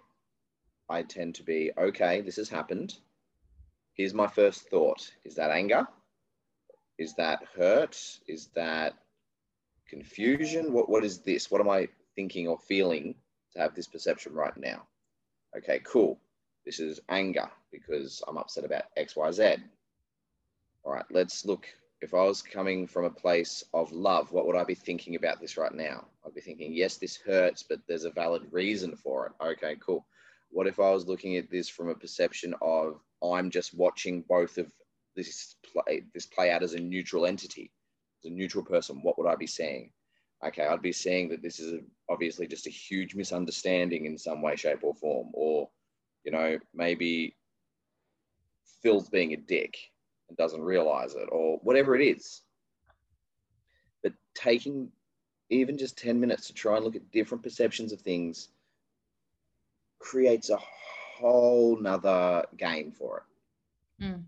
[0.89, 2.21] I tend to be okay.
[2.21, 2.95] This has happened.
[3.93, 5.87] Here's my first thought: Is that anger?
[6.97, 7.97] Is that hurt?
[8.27, 8.95] Is that
[9.87, 10.73] confusion?
[10.73, 11.49] What what is this?
[11.49, 13.15] What am I thinking or feeling
[13.53, 14.83] to have this perception right now?
[15.57, 16.19] Okay, cool.
[16.65, 19.55] This is anger because I'm upset about X, Y, Z.
[20.83, 21.67] All right, let's look.
[22.01, 25.39] If I was coming from a place of love, what would I be thinking about
[25.39, 26.05] this right now?
[26.25, 29.43] I'd be thinking, yes, this hurts, but there's a valid reason for it.
[29.43, 30.05] Okay, cool.
[30.49, 34.57] What if I was looking at this from a perception of I'm just watching both
[34.57, 34.71] of
[35.15, 37.71] this play this play out as a neutral entity,
[38.23, 39.01] as a neutral person?
[39.01, 39.91] What would I be seeing?
[40.45, 41.79] Okay, I'd be seeing that this is a,
[42.09, 45.69] obviously just a huge misunderstanding in some way, shape, or form, or
[46.23, 47.35] you know maybe
[48.81, 49.77] Phil's being a dick
[50.27, 52.41] and doesn't realize it, or whatever it is.
[54.03, 54.89] But taking
[55.49, 58.49] even just 10 minutes to try and look at different perceptions of things
[59.99, 63.23] creates a whole nother game for
[63.99, 64.03] it.
[64.03, 64.23] Mm.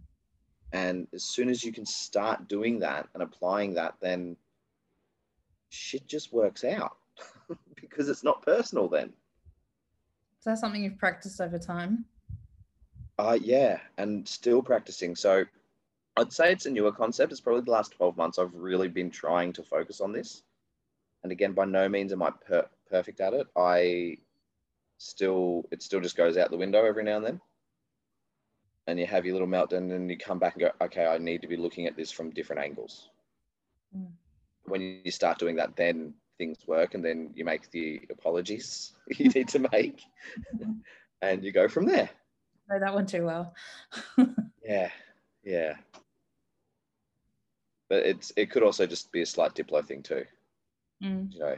[0.74, 4.36] And as soon as you can start doing that and applying that, then
[5.70, 6.98] shit just works out
[7.76, 9.14] because it's not personal then.
[10.40, 12.06] Is that something you've practiced over time?
[13.20, 15.16] Uh, yeah, and still practicing.
[15.16, 15.46] So
[16.18, 17.32] I'd say it's a newer concept.
[17.32, 20.44] It's probably the last 12 months I've really been trying to focus on this.
[21.24, 23.48] And again, by no means am I per- perfect at it.
[23.56, 24.18] I
[24.98, 27.42] still, it still just goes out the window every now and then.
[28.88, 31.42] And you have your little meltdown and you come back and go, okay, I need
[31.42, 33.10] to be looking at this from different angles.
[33.96, 34.08] Mm.
[34.66, 39.30] When you start doing that, then things work and then you make the apologies you
[39.30, 40.04] need to make
[41.22, 42.10] and you go from there.
[42.70, 43.54] know that one too well.
[44.68, 44.90] Yeah,
[45.46, 45.76] yeah.
[47.90, 50.26] But it's it could also just be a slight Diplo thing too.
[51.04, 51.32] Mm.
[51.34, 51.56] You know,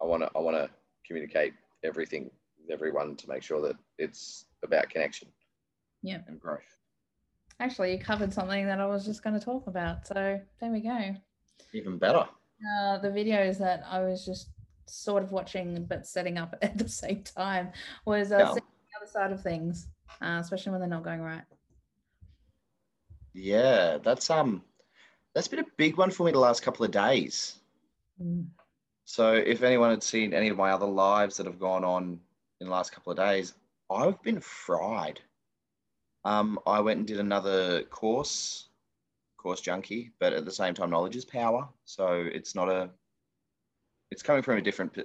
[0.00, 0.70] I want to I want to
[1.06, 5.28] communicate everything with everyone to make sure that it's about connection.
[6.02, 6.18] Yeah.
[6.26, 6.60] and growth.
[7.60, 10.06] Actually, you covered something that I was just going to talk about.
[10.06, 11.14] So there we go.
[11.72, 12.24] Even better.
[12.78, 14.48] Uh, the videos that I was just
[14.86, 17.70] sort of watching but setting up at the same time
[18.04, 18.46] was uh, Yeah.
[18.48, 19.86] seeing the other side of things,
[20.20, 21.42] uh, especially when they're not going right.
[23.34, 24.62] Yeah, that's um,
[25.34, 27.58] that's been a big one for me the last couple of days.
[28.22, 28.46] Mm.
[29.04, 32.20] So if anyone had seen any of my other lives that have gone on
[32.60, 33.54] in the last couple of days,
[33.90, 35.20] I've been fried.
[36.24, 38.68] Um, I went and did another course,
[39.36, 41.68] course junkie, but at the same time, knowledge is power.
[41.84, 42.90] So it's not a,
[44.10, 45.04] it's coming from a different p-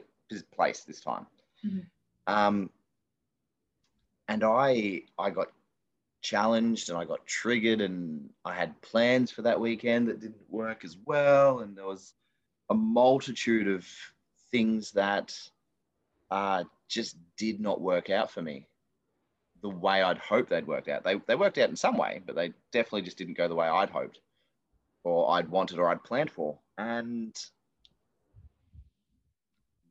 [0.54, 1.26] place this time.
[1.66, 1.86] Mhm.
[2.28, 2.70] Um,
[4.28, 5.52] and I, I got
[6.22, 10.84] challenged and I got triggered and I had plans for that weekend that didn't work
[10.84, 11.60] as well.
[11.60, 12.14] And there was
[12.70, 13.88] a multitude of
[14.52, 15.38] things that
[16.32, 18.68] uh, just did not work out for me
[19.62, 21.04] the way I'd hoped they'd worked out.
[21.04, 23.68] They, they worked out in some way, but they definitely just didn't go the way
[23.68, 24.20] I'd hoped
[25.04, 26.60] or I'd wanted or I'd planned for.
[26.78, 27.36] And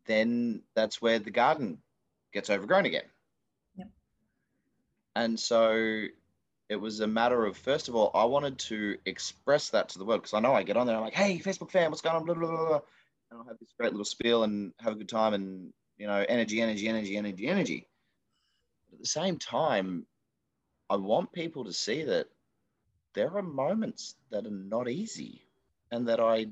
[0.06, 1.78] then that's where the garden
[2.32, 3.04] gets overgrown again.
[5.16, 6.04] And so
[6.68, 10.04] it was a matter of, first of all, I wanted to express that to the
[10.04, 12.16] world because I know I get on there, I'm like, hey, Facebook fan, what's going
[12.16, 12.26] on?
[12.26, 12.80] Blah, blah, blah, blah.
[13.30, 16.22] And I'll have this great little spiel and have a good time and, you know,
[16.28, 17.88] energy, energy, energy, energy, energy.
[18.90, 20.04] But at the same time,
[20.90, 22.26] I want people to see that
[23.14, 25.40] there are moments that are not easy
[25.90, 26.48] and that I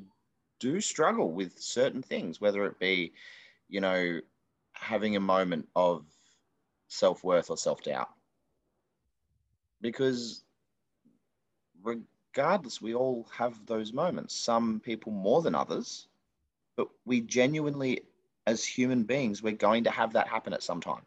[0.59, 3.13] do struggle with certain things, whether it be,
[3.69, 4.21] you know,
[4.73, 6.07] having a moment of
[6.89, 8.09] self worth or self doubt.
[9.85, 10.43] Because
[11.83, 16.09] regardless, we all have those moments, some people more than others,
[16.75, 18.01] but we genuinely,
[18.47, 21.03] as human beings, we're going to have that happen at some time.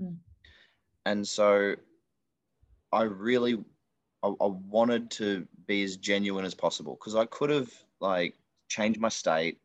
[0.00, 0.14] Mm.
[1.06, 1.74] And so
[2.92, 3.58] I really
[4.22, 8.36] I, I wanted to be as genuine as possible because I could have like
[8.68, 9.58] changed my state,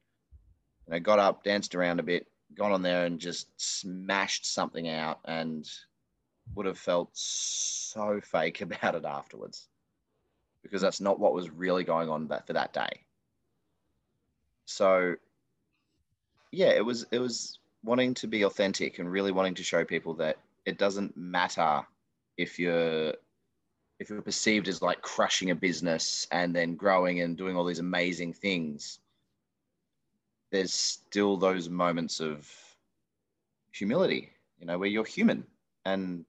[0.87, 2.25] and I got up, danced around a bit,
[2.55, 5.69] gone on there and just smashed something out and
[6.55, 9.67] would have felt so fake about it afterwards
[10.61, 13.01] because that's not what was really going on that for that day.
[14.65, 15.15] So
[16.51, 20.13] yeah, it was it was wanting to be authentic and really wanting to show people
[20.15, 21.81] that it doesn't matter
[22.37, 23.13] if you're
[23.99, 27.79] if you're perceived as like crushing a business and then growing and doing all these
[27.79, 28.99] amazing things,
[30.51, 32.49] there's still those moments of
[33.71, 35.45] humility, you know, where you're human
[35.85, 36.25] and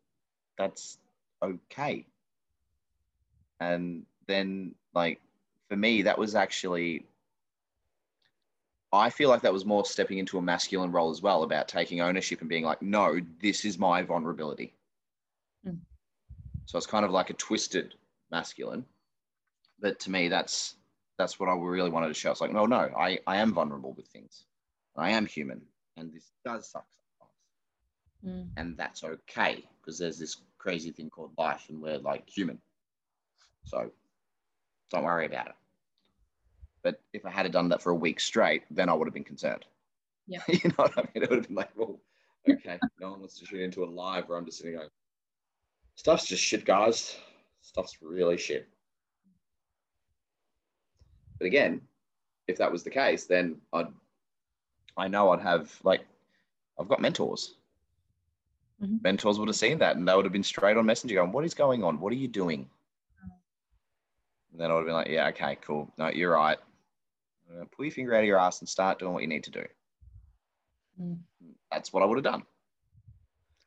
[0.59, 0.98] that's
[1.42, 2.07] okay.
[3.61, 5.20] And then, like,
[5.68, 7.07] for me, that was actually,
[8.92, 12.00] I feel like that was more stepping into a masculine role as well about taking
[12.00, 14.74] ownership and being like, no, this is my vulnerability.
[15.66, 15.78] Mm.
[16.66, 17.94] So it's kind of like a twisted
[18.30, 18.84] masculine.
[19.80, 20.76] But to me, that's
[21.18, 22.32] that's what I really wanted to show.
[22.32, 24.44] It's like, no, no, I, I am vulnerable with things.
[24.96, 25.62] I am human.
[25.96, 26.86] And this does suck.
[28.26, 28.48] Mm.
[28.56, 32.58] And that's okay because there's this crazy thing called life and we're like human.
[33.64, 33.90] So
[34.90, 35.54] don't worry about it.
[36.82, 39.24] But if I had done that for a week straight, then I would have been
[39.24, 39.64] concerned.
[40.26, 40.40] Yeah.
[40.48, 41.22] you know what I mean?
[41.22, 42.00] It would have been like, well,
[42.48, 44.88] okay, no one wants to shoot into a live where I'm just sitting going,
[45.96, 47.16] Stuff's just shit, guys.
[47.62, 48.68] Stuff's really shit.
[51.38, 51.80] But again,
[52.48, 53.86] if that was the case, then I'd,
[54.96, 56.02] I know I'd have like,
[56.78, 57.54] I've got mentors.
[58.82, 58.96] Mm-hmm.
[59.02, 61.44] Mentors would have seen that and they would have been straight on Messenger going, What
[61.44, 62.00] is going on?
[62.00, 62.68] What are you doing?
[64.52, 65.92] And then I would have been like, Yeah, okay, cool.
[65.96, 66.58] No, you're right.
[67.76, 69.64] Pull your finger out of your ass and start doing what you need to do.
[71.00, 71.18] Mm.
[71.70, 72.42] That's what I would have done.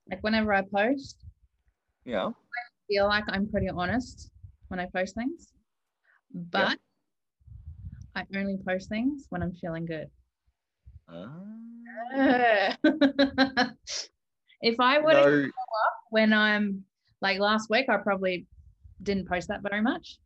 [0.09, 1.25] Like whenever I post,
[2.05, 2.27] yeah.
[2.27, 2.31] I
[2.87, 4.29] feel like I'm pretty honest
[4.69, 5.53] when I post things,
[6.33, 6.77] but
[8.15, 10.09] I only post things when I'm feeling good.
[11.09, 11.27] Uh...
[14.61, 15.43] if I would no.
[15.45, 16.83] up when I'm
[17.21, 18.47] like last week, I probably
[19.03, 20.17] didn't post that very much.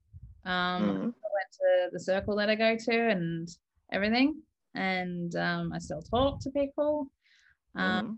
[0.45, 0.91] Um, mm-hmm.
[0.91, 3.47] I went to the circle that I go to and
[3.91, 4.41] everything,
[4.75, 7.07] and um, I still talk to people.
[7.75, 8.13] Um, mm-hmm.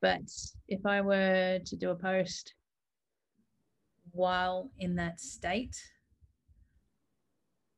[0.00, 0.30] But
[0.68, 2.54] if I were to do a post
[4.10, 5.76] while in that state,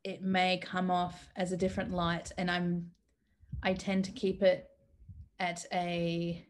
[0.02, 2.32] it may come off as a different light.
[2.36, 2.90] And I'm,
[3.62, 4.66] I tend to keep it
[5.38, 6.46] at a,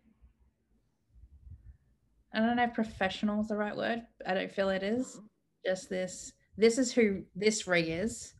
[2.32, 4.02] I don't know if professional is the right word.
[4.26, 5.20] I don't feel it is.
[5.64, 8.34] Just this, this is who this Ree is.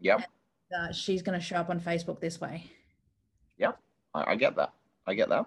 [0.00, 0.28] Yep.
[0.72, 2.70] And, uh, she's going to show up on Facebook this way.
[3.58, 3.78] Yep.
[4.14, 4.72] I, I get that.
[5.06, 5.46] I get that.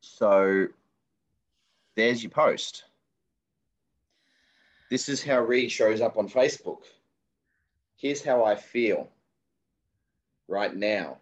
[0.00, 0.66] So
[1.94, 2.84] there's your post.
[4.90, 6.82] This is how Ree shows up on Facebook.
[7.96, 9.08] Here's how I feel
[10.48, 11.18] right now.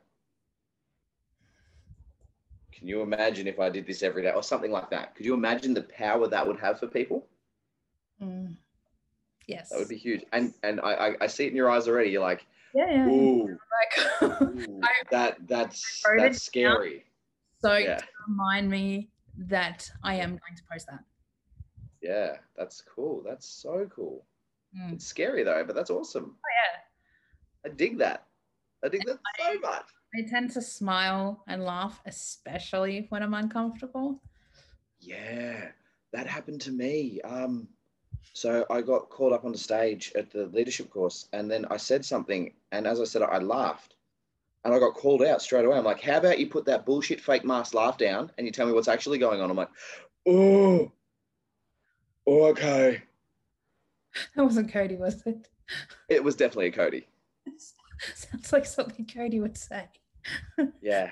[2.85, 5.15] Can you imagine if I did this every day or something like that?
[5.15, 7.27] Could you imagine the power that would have for people?
[8.23, 8.57] Mm.
[9.47, 9.71] Yes.
[9.71, 10.23] That would be huge.
[10.35, 12.11] And and I, I see it in your eyes already.
[12.11, 13.09] You're like, yeah, yeah.
[13.09, 13.57] Ooh,
[14.21, 17.07] like, ooh, that that's that's scary.
[17.63, 18.01] So yeah.
[18.29, 19.09] remind me
[19.39, 21.05] that I am going to post that.
[22.03, 23.23] Yeah, that's cool.
[23.27, 24.27] That's so cool.
[24.79, 24.93] Mm.
[24.93, 26.37] It's scary though, but that's awesome.
[26.37, 26.51] Oh
[27.65, 27.71] yeah.
[27.71, 28.27] I dig that.
[28.85, 29.87] I dig that I, so much.
[30.17, 34.23] I tend to smile and laugh, especially when I'm uncomfortable.
[35.01, 35.69] Yeah,
[36.13, 37.21] that happened to me.
[37.23, 37.69] Um,
[38.33, 41.77] so I got called up on the stage at the leadership course, and then I
[41.77, 43.97] said something, and as I said, I laughed,
[44.65, 45.77] and I got called out straight away.
[45.77, 48.67] I'm like, how about you put that bullshit fake mask laugh down and you tell
[48.67, 49.51] me what's actually going on?
[49.51, 49.71] I'm like,
[50.27, 50.91] oh,
[52.27, 53.03] oh okay.
[54.37, 55.49] That wasn't Cody, was it?
[56.09, 57.09] It was definitely a Cody.
[58.15, 59.89] Sounds like something Cody would say.
[60.81, 61.11] Yeah.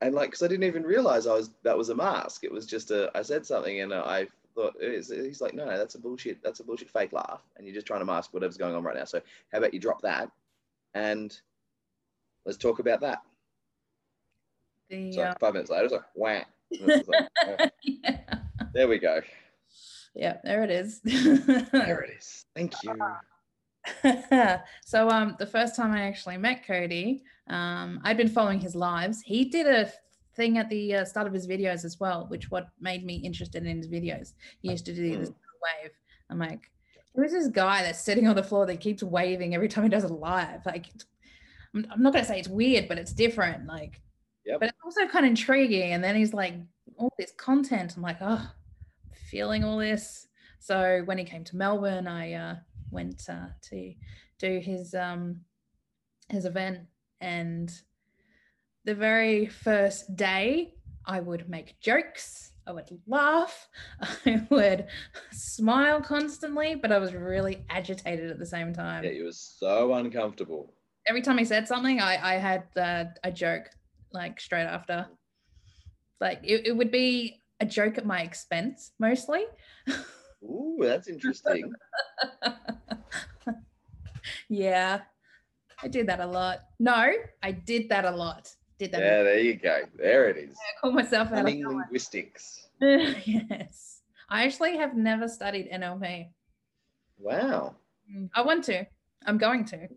[0.00, 2.44] And like, because I didn't even realize I was that was a mask.
[2.44, 3.10] It was just a.
[3.14, 6.42] I said something and I thought he's like, no, no, that's a bullshit.
[6.42, 8.96] That's a bullshit fake laugh, and you're just trying to mask whatever's going on right
[8.96, 9.04] now.
[9.04, 9.20] So
[9.52, 10.30] how about you drop that
[10.94, 11.38] and
[12.44, 13.22] let's talk about that.
[14.90, 16.40] The, so uh, five minutes later, it's like, wah.
[17.06, 18.18] Like, yeah.
[18.72, 19.20] There we go.
[20.14, 21.00] Yeah, there it is.
[21.00, 22.46] There it is.
[22.54, 22.94] Thank you.
[24.86, 29.20] so um the first time I actually met Cody, um I'd been following his lives.
[29.22, 29.90] He did a
[30.34, 33.66] thing at the uh, start of his videos as well, which what made me interested
[33.66, 34.32] in his videos.
[34.60, 35.90] He used to do this wave.
[36.30, 36.70] I'm like,
[37.14, 40.04] who's this guy that's sitting on the floor that keeps waving every time he does
[40.04, 40.64] it live?
[40.64, 40.86] Like,
[41.74, 43.66] I'm, I'm not gonna say it's weird, but it's different.
[43.66, 44.00] Like,
[44.44, 44.58] Yep.
[44.60, 45.92] but it's also kind of intriguing.
[45.92, 46.54] And then he's like,
[46.96, 47.94] all this content.
[47.96, 48.50] I'm like, oh,
[49.30, 50.26] feeling all this.
[50.58, 52.56] So when he came to Melbourne, I uh,
[52.90, 53.94] went uh, to
[54.38, 55.40] do his um,
[56.28, 56.80] his event,
[57.22, 57.72] and
[58.84, 60.74] the very first day,
[61.06, 62.52] I would make jokes.
[62.66, 63.68] I would laugh.
[64.26, 64.86] I would
[65.30, 69.04] smile constantly, but I was really agitated at the same time.
[69.04, 70.74] Yeah, you were so uncomfortable.
[71.06, 73.70] Every time he said something, I, I had uh, a joke
[74.12, 75.06] like straight after.
[76.20, 79.44] Like it, it would be a joke at my expense mostly.
[80.42, 81.72] Ooh, that's interesting.
[84.48, 85.00] yeah,
[85.82, 86.60] I did that a lot.
[86.78, 87.12] No,
[87.42, 88.54] I did that a lot.
[88.78, 89.00] Did that.
[89.00, 89.82] yeah, there you go.
[89.96, 90.56] There it is.
[90.78, 92.68] I call myself Cunning linguistics.
[92.80, 94.00] yes.
[94.28, 96.28] I actually have never studied NLP.
[97.18, 97.76] Wow.
[98.10, 98.86] Mm, I want to.
[99.26, 99.88] I'm going to.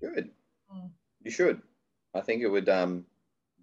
[0.00, 0.30] Good.
[0.74, 0.90] Mm.
[1.22, 1.60] You should.
[2.14, 3.04] I think it would um,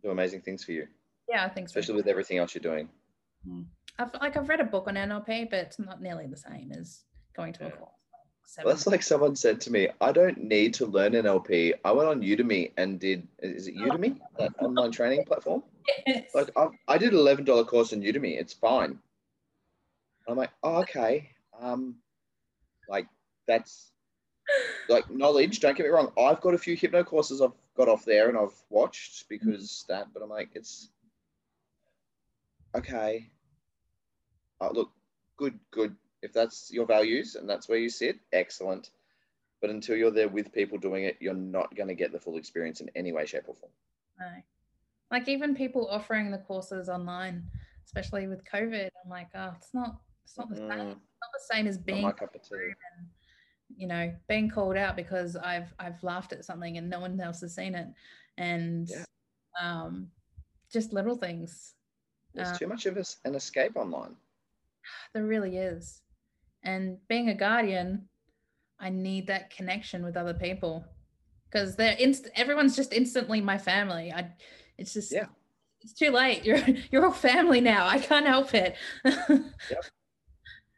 [0.03, 0.87] do amazing things for you,
[1.27, 1.71] Yeah, I think so.
[1.71, 2.89] especially with everything else you're doing.
[3.99, 7.03] I've like I've read a book on NLP, but it's not nearly the same as
[7.35, 7.91] going to a course.
[8.57, 11.73] Well, that's like someone said to me, I don't need to learn NLP.
[11.83, 15.63] I went on Udemy and did, is it Udemy, that online training platform?
[16.05, 16.33] Yes.
[16.33, 18.39] Like, I, I did an $11 course on Udemy.
[18.39, 18.99] It's fine.
[20.27, 21.29] I'm like, oh, okay.
[21.59, 21.95] Um,
[22.89, 23.07] like,
[23.47, 23.91] that's
[24.89, 25.59] like knowledge.
[25.59, 26.11] Don't get me wrong.
[26.17, 30.07] I've got a few hypno courses I've got off there and I've watched because that,
[30.13, 30.89] but I'm like, it's
[32.75, 33.29] okay.
[34.59, 34.91] Uh, look,
[35.37, 35.95] good, good.
[36.21, 38.91] If that's your values and that's where you sit, excellent.
[39.61, 42.37] But until you're there with people doing it, you're not going to get the full
[42.37, 43.71] experience in any way, shape, or form.
[44.19, 44.27] No.
[45.11, 47.43] Like even people offering the courses online,
[47.85, 50.67] especially with COVID, I'm like, oh, it's not it's not the same.
[50.67, 52.55] Mm, It's not the same as being my cup of tea.
[52.55, 53.07] and
[53.75, 57.41] you know being called out because I've I've laughed at something and no one else
[57.41, 57.87] has seen it,
[58.37, 59.05] and Yeah.
[59.61, 60.11] um,
[60.71, 61.75] just little things.
[62.33, 64.15] There's Uh, too much of us an escape online.
[65.13, 66.01] There really is,
[66.67, 68.07] and being a guardian,
[68.79, 70.85] I need that connection with other people
[71.49, 74.11] because they're inst- everyone's just instantly my family.
[74.11, 74.31] I,
[74.77, 75.27] it's just Yeah.
[75.81, 76.45] it's too late.
[76.45, 76.59] You're
[76.91, 77.87] you're all family now.
[77.87, 78.75] I can't help it.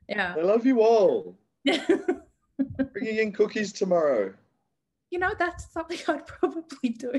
[0.07, 0.33] Yeah.
[0.35, 1.37] I love you all.
[1.65, 4.33] Bringing in cookies tomorrow.
[5.11, 7.11] you know, that's something I'd probably do.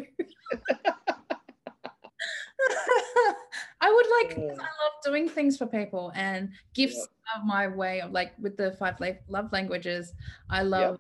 [3.80, 8.12] I would like, I love doing things for people, and gifts are my way of
[8.12, 8.96] like with the five
[9.28, 10.12] love languages.
[10.48, 10.98] I love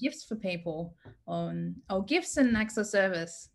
[0.00, 0.94] gifts for people,
[1.26, 3.48] on or gifts and acts of service.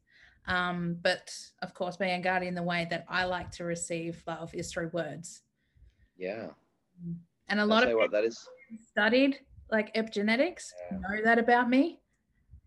[0.48, 4.54] Um, but of course, being a guardian, the way that I like to receive love
[4.54, 5.44] is through words.
[6.18, 6.48] Yeah.
[7.48, 8.38] And a I'll lot of what that is.
[8.90, 9.40] studied
[9.72, 10.98] like epigenetics Yeah.
[10.98, 12.02] know that about me.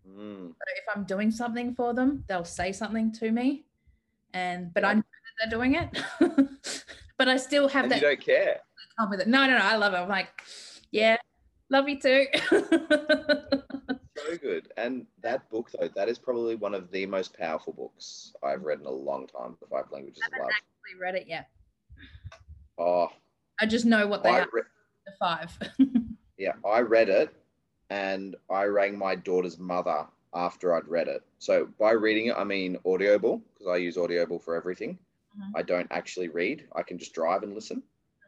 [0.07, 3.65] Mm, So if I'm doing something for them, they'll say something to me,
[4.33, 6.01] and but I know that they're doing it.
[7.17, 8.59] but I still have and you don't care.
[8.97, 9.27] come with it.
[9.27, 9.63] No, no, no.
[9.63, 9.97] I love it.
[9.97, 10.29] I'm like,
[10.91, 11.17] yeah,
[11.69, 12.25] love you too.
[14.17, 14.71] So good.
[14.77, 18.79] And that book, though, that is probably one of the most powerful books I've read
[18.79, 19.55] in a long time.
[19.61, 20.49] The Five Languages of Love.
[20.49, 21.47] I read it yet.
[22.77, 23.09] Oh,
[23.61, 24.47] I just know what they I are.
[24.51, 24.61] re-
[25.05, 25.57] The five.
[26.37, 27.33] yeah, I read it,
[27.89, 30.07] and I rang my daughter's mother
[30.37, 31.23] after I'd read it.
[31.39, 34.99] So by reading it, I mean Audible because I use Audible for everything.
[35.35, 35.51] Mhm.
[35.55, 36.67] I don't actually read.
[36.73, 37.81] I can just drive and listen.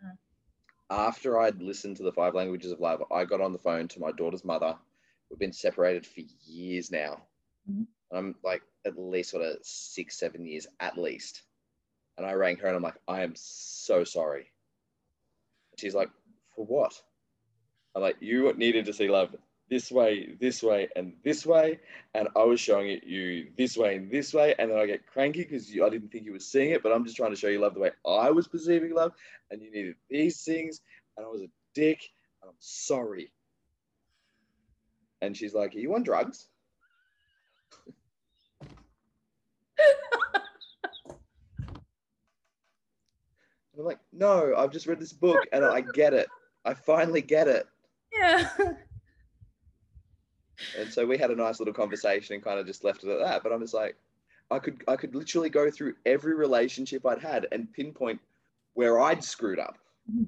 [0.03, 0.17] Mhm.
[0.89, 3.99] After I'd listened to the Five Languages of Love, I got on the phone to
[3.99, 4.77] my daughter's mother.
[5.29, 7.27] We've been separated for years now.
[7.69, 7.87] Mhm.
[8.11, 11.43] I'm like at least sort of six, seven years at least.
[12.17, 14.51] And I rang her and I'm like, I am so sorry.
[15.77, 16.09] She's like,
[16.55, 17.01] for what?
[17.95, 19.35] I'm like, you needed to see love
[19.69, 21.79] this way, this way, and this way.
[22.13, 24.55] And I was showing it you this way and this way.
[24.57, 27.05] And then I get cranky because I didn't think you were seeing it, but I'm
[27.05, 29.13] just trying to show you love the way I was perceiving love.
[29.51, 30.81] And you needed these things.
[31.17, 32.01] And I was a dick.
[32.43, 33.31] I'm sorry.
[35.21, 36.47] And she's like, Are you on drugs?
[43.77, 46.27] I'm like, No, I've just read this book and I get it.
[46.65, 47.67] I finally get it.
[48.17, 48.49] yeah.
[50.77, 53.19] And so we had a nice little conversation and kind of just left it at
[53.19, 53.43] that.
[53.43, 53.95] But I'm just like,
[54.51, 58.19] I could I could literally go through every relationship I'd had and pinpoint
[58.73, 59.77] where I'd screwed up.
[60.11, 60.27] Mhm.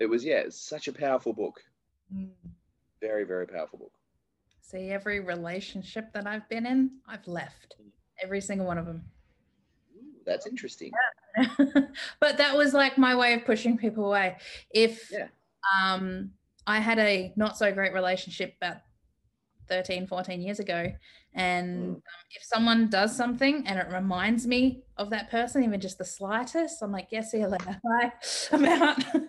[0.00, 1.62] it was yeah, it's such a powerful book.
[2.14, 2.30] Mm.
[3.00, 3.92] Very very powerful book.
[4.60, 7.76] See, every relationship that I've been in, I've left.
[8.22, 9.04] Every single one of them.
[9.96, 10.90] Ooh, that's interesting.
[12.20, 14.36] but that was like my way of pushing people away.
[14.70, 15.28] If Yeah.
[15.80, 16.32] um,
[16.66, 18.78] I had a not so great relationship about
[19.68, 20.92] 13, 14 years ago,
[21.34, 21.94] and Mm.
[21.94, 26.04] um, if someone does something and it reminds me of that person, even just the
[26.04, 27.80] slightest, I'm like, yes, see you later.
[27.84, 28.12] Bye.
[28.52, 29.04] I'm out.
[29.12, 29.24] but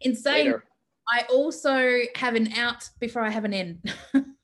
[0.00, 0.64] in saying, Later.
[1.10, 3.82] I also have an out before I have an in.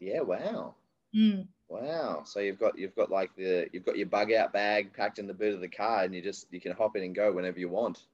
[0.00, 0.20] Yeah.
[0.20, 0.76] Wow.
[1.14, 1.48] Mm.
[1.68, 2.22] Wow.
[2.24, 5.26] So you've got you've got like the you've got your bug out bag packed in
[5.26, 7.58] the boot of the car, and you just you can hop in and go whenever
[7.58, 8.04] you want.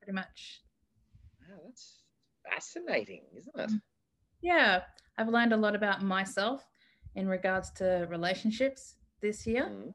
[0.00, 0.62] pretty much.
[1.40, 2.02] Wow, that's
[2.48, 3.70] fascinating, isn't it?
[3.70, 3.80] Mm.
[4.40, 4.82] Yeah,
[5.18, 6.66] I've learned a lot about myself
[7.14, 9.66] in regards to relationships this year.
[9.66, 9.94] Mm.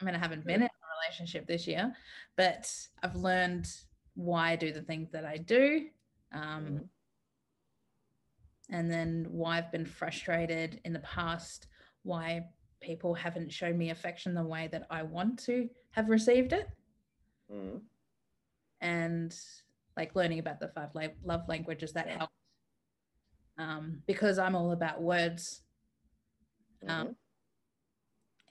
[0.00, 1.94] I mean, I haven't been in a relationship this year,
[2.36, 2.70] but
[3.02, 3.68] I've learned
[4.14, 5.88] why I do the things that I do.
[6.32, 6.88] Um, Mhm.
[8.70, 11.68] And then why I've been frustrated in the past,
[12.02, 12.50] why
[12.80, 16.68] people haven't shown me affection the way that I want to have received it.
[17.50, 17.80] Mm.
[18.80, 19.34] and
[19.96, 20.90] like learning about the five
[21.24, 22.37] love languages that helped
[23.58, 25.62] um, because i'm all about words
[26.86, 27.16] Um, Mhm.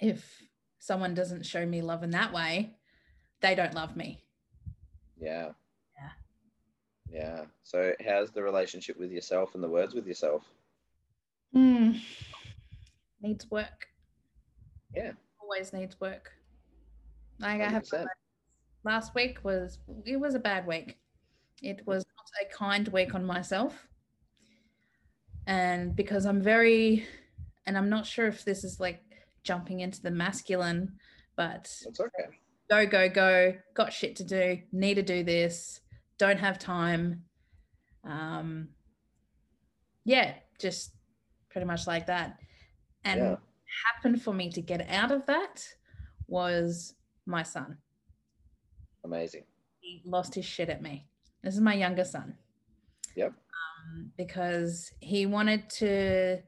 [0.01, 0.41] if
[0.79, 2.75] someone doesn't show me love in that way
[3.41, 4.23] they don't love me
[5.19, 5.53] Yeah.
[5.95, 6.11] Yeah.
[7.09, 7.45] Yeah.
[7.63, 10.43] So how's the relationship with yourself and the words with yourself?
[11.53, 11.93] Hmm.
[13.21, 13.87] needs work
[14.93, 15.13] Yeah.
[15.41, 16.33] always needs work
[17.39, 18.07] like i have 100%.
[18.83, 20.99] last week was it was a bad week
[21.63, 23.87] it was not a kind week on myself
[25.47, 27.05] and because i'm very
[27.65, 29.01] and i'm not sure if this is like
[29.43, 30.91] jumping into the masculine
[31.35, 32.29] but That's okay.
[32.69, 35.79] go go go got shit to do need to do this
[36.17, 37.23] don't have time
[38.03, 38.67] um
[40.05, 40.91] yeah just
[41.49, 42.37] pretty much like that
[43.03, 43.29] and Yeah.
[43.31, 43.39] what
[43.95, 45.65] happened for me to get out of that
[46.27, 46.93] was
[47.25, 47.77] my son
[49.03, 49.43] Amazing.
[49.79, 51.05] he lost his shit at me.
[51.43, 52.35] This is my younger son.
[53.15, 53.31] Yep.
[53.87, 56.39] Um, because he wanted to,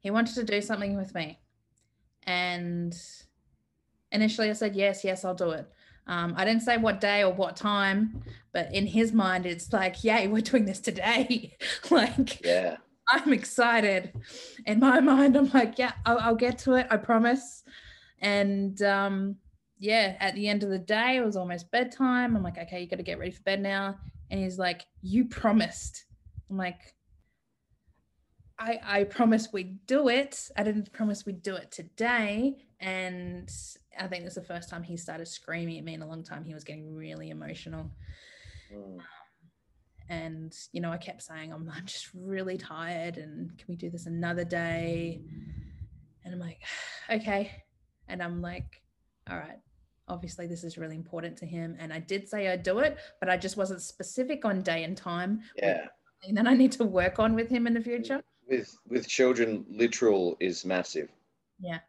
[0.00, 1.38] he wanted to do something with me,
[2.24, 2.94] and
[4.12, 5.70] initially I said yes, yes, I'll do it.
[6.06, 8.22] Um, I didn't say what day or what time,
[8.52, 11.56] but in his mind, it's like, yay, we're doing this today.
[11.90, 12.76] like, Yeah.
[13.08, 14.12] I'm excited.
[14.66, 16.86] In my mind, I'm like, yeah, I'll, I'll get to it.
[16.90, 17.64] I promise.
[18.20, 19.36] And um,
[19.78, 22.36] yeah, at the end of the day, it was almost bedtime.
[22.36, 23.96] I'm like, okay, you got to get ready for bed now.
[24.30, 26.04] And he's like, you promised.
[26.50, 26.94] I'm like,
[28.58, 30.50] I I promise we'd do it.
[30.56, 32.56] I didn't promise we'd do it today.
[32.80, 33.50] And
[33.98, 36.22] I think this is the first time he started screaming at me in a long
[36.22, 36.44] time.
[36.44, 37.90] He was getting really emotional
[38.74, 38.98] Mm.
[40.08, 43.90] and you know i kept saying I'm, I'm just really tired and can we do
[43.90, 45.20] this another day
[46.24, 46.60] and i'm like
[47.10, 47.52] okay
[48.08, 48.82] and i'm like
[49.30, 49.58] all right
[50.08, 53.28] obviously this is really important to him and i did say i'd do it but
[53.28, 55.86] i just wasn't specific on day and time Yeah.
[56.26, 59.64] And then i need to work on with him in the future With with children,
[59.70, 61.08] literal is massive.
[61.58, 61.80] Yeah.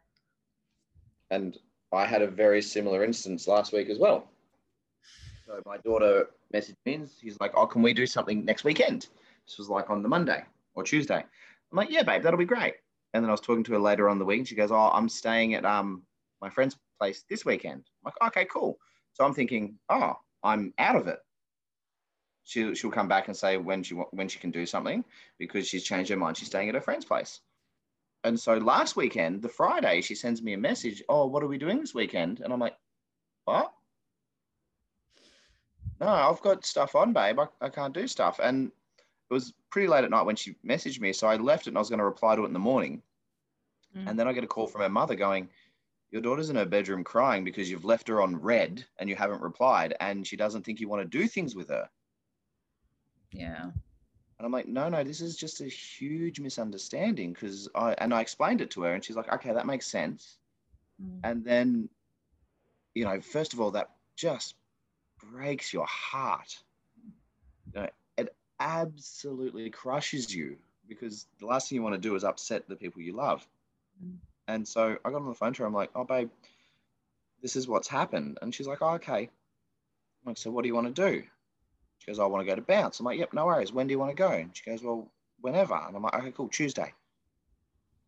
[1.30, 1.58] And
[1.92, 4.30] I had a very similar instance last week as well.
[5.46, 9.08] So my daughter messaged me and she's like, Oh, can we do something next weekend?
[9.46, 11.22] This was like on the Monday or Tuesday.
[11.70, 12.74] I'm like, Yeah, babe, that'll be great.
[13.12, 14.90] And then I was talking to her later on the week and she goes, Oh,
[14.92, 16.02] I'm staying at um
[16.40, 17.82] my friend's place this weekend.
[17.84, 18.78] I'm like, okay, cool.
[19.12, 21.18] So I'm thinking, oh, I'm out of it.
[22.46, 25.04] She'll, she'll come back and say when she when she can do something
[25.36, 26.36] because she's changed her mind.
[26.36, 27.40] She's staying at her friend's place.
[28.22, 31.02] And so last weekend, the Friday, she sends me a message.
[31.08, 32.40] Oh, what are we doing this weekend?
[32.40, 32.76] And I'm like,
[33.46, 33.72] what?
[36.00, 37.40] No, I've got stuff on, babe.
[37.40, 38.38] I, I can't do stuff.
[38.40, 38.70] And
[39.30, 41.12] it was pretty late at night when she messaged me.
[41.12, 43.02] So I left it and I was going to reply to it in the morning.
[43.96, 44.10] Mm.
[44.10, 45.48] And then I get a call from her mother going,
[46.10, 49.42] Your daughter's in her bedroom crying because you've left her on read and you haven't
[49.42, 49.96] replied.
[50.00, 51.88] And she doesn't think you want to do things with her.
[53.32, 53.70] Yeah
[54.38, 58.20] And I'm like, no, no, this is just a huge misunderstanding because I and I
[58.20, 60.36] explained it to her and she's like, okay, that makes sense.
[61.02, 61.20] Mm.
[61.24, 61.88] And then,
[62.94, 64.54] you know, first of all, that just
[65.32, 66.58] breaks your heart.
[67.72, 70.56] You know, it absolutely crushes you
[70.88, 73.46] because the last thing you want to do is upset the people you love.
[74.04, 74.16] Mm.
[74.48, 75.66] And so I got on the phone to her.
[75.66, 76.30] I'm like, oh, babe,
[77.42, 78.38] this is what's happened.
[78.42, 79.22] And she's like, oh, okay.
[79.22, 81.22] I'm like, so what do you want to do?
[82.06, 83.00] She goes, I want to go to bounce.
[83.00, 83.72] I'm like, yep, no worries.
[83.72, 84.30] When do you want to go?
[84.30, 85.74] And she goes, well, whenever.
[85.74, 86.92] And I'm like, okay, cool, Tuesday.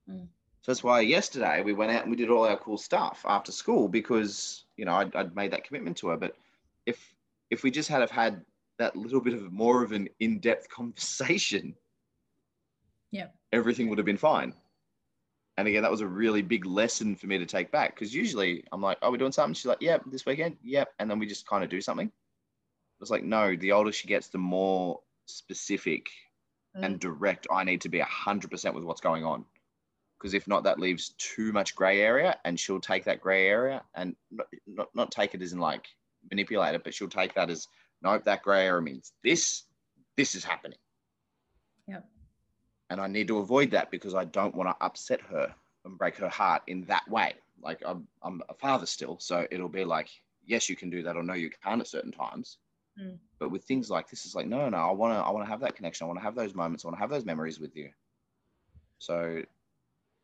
[0.09, 0.29] Mm.
[0.63, 3.51] So that's why yesterday we went out and we did all our cool stuff after
[3.51, 6.17] school because, you know, I'd, I'd made that commitment to her.
[6.17, 6.37] But
[6.87, 7.15] if
[7.51, 8.45] if we just had have had
[8.79, 11.75] that little bit of more of an in-depth conversation,
[13.11, 13.35] Yep.
[13.53, 14.53] everything would have been fine.
[15.57, 18.63] And again, that was a really big lesson for me to take back because usually
[18.71, 21.27] I'm like, "Oh, we're doing something." She's like, "Yep, this weekend, yep," and then we
[21.27, 22.13] just kind of do something.
[23.01, 26.09] It's like, no, the older she gets, the more specific
[26.77, 26.85] mm.
[26.85, 29.45] and direct I need to be hundred percent with what's going on.
[30.19, 33.83] Because if not, that leaves too much gray area, and she'll take that gray area
[33.95, 35.87] and not, not, not take it as in like
[36.31, 37.69] manipulate it, but she'll take that as
[38.03, 39.63] nope, that gray area means this,
[40.17, 40.79] this is happening.
[41.87, 42.05] Yep.
[42.91, 46.17] And I need to avoid that because I don't want to upset her and break
[46.17, 47.35] her heart in that way.
[47.63, 50.09] Like I'm, I'm a father still, so it'll be like,
[50.47, 52.59] yes, you can do that, or no, you can't at certain times.
[53.01, 53.19] Mm.
[53.39, 55.51] But with things like this, it's like, no, no, I want to, I want to
[55.51, 56.05] have that connection.
[56.05, 56.85] I want to have those moments.
[56.85, 57.91] I want to have those memories with you.
[58.99, 59.43] So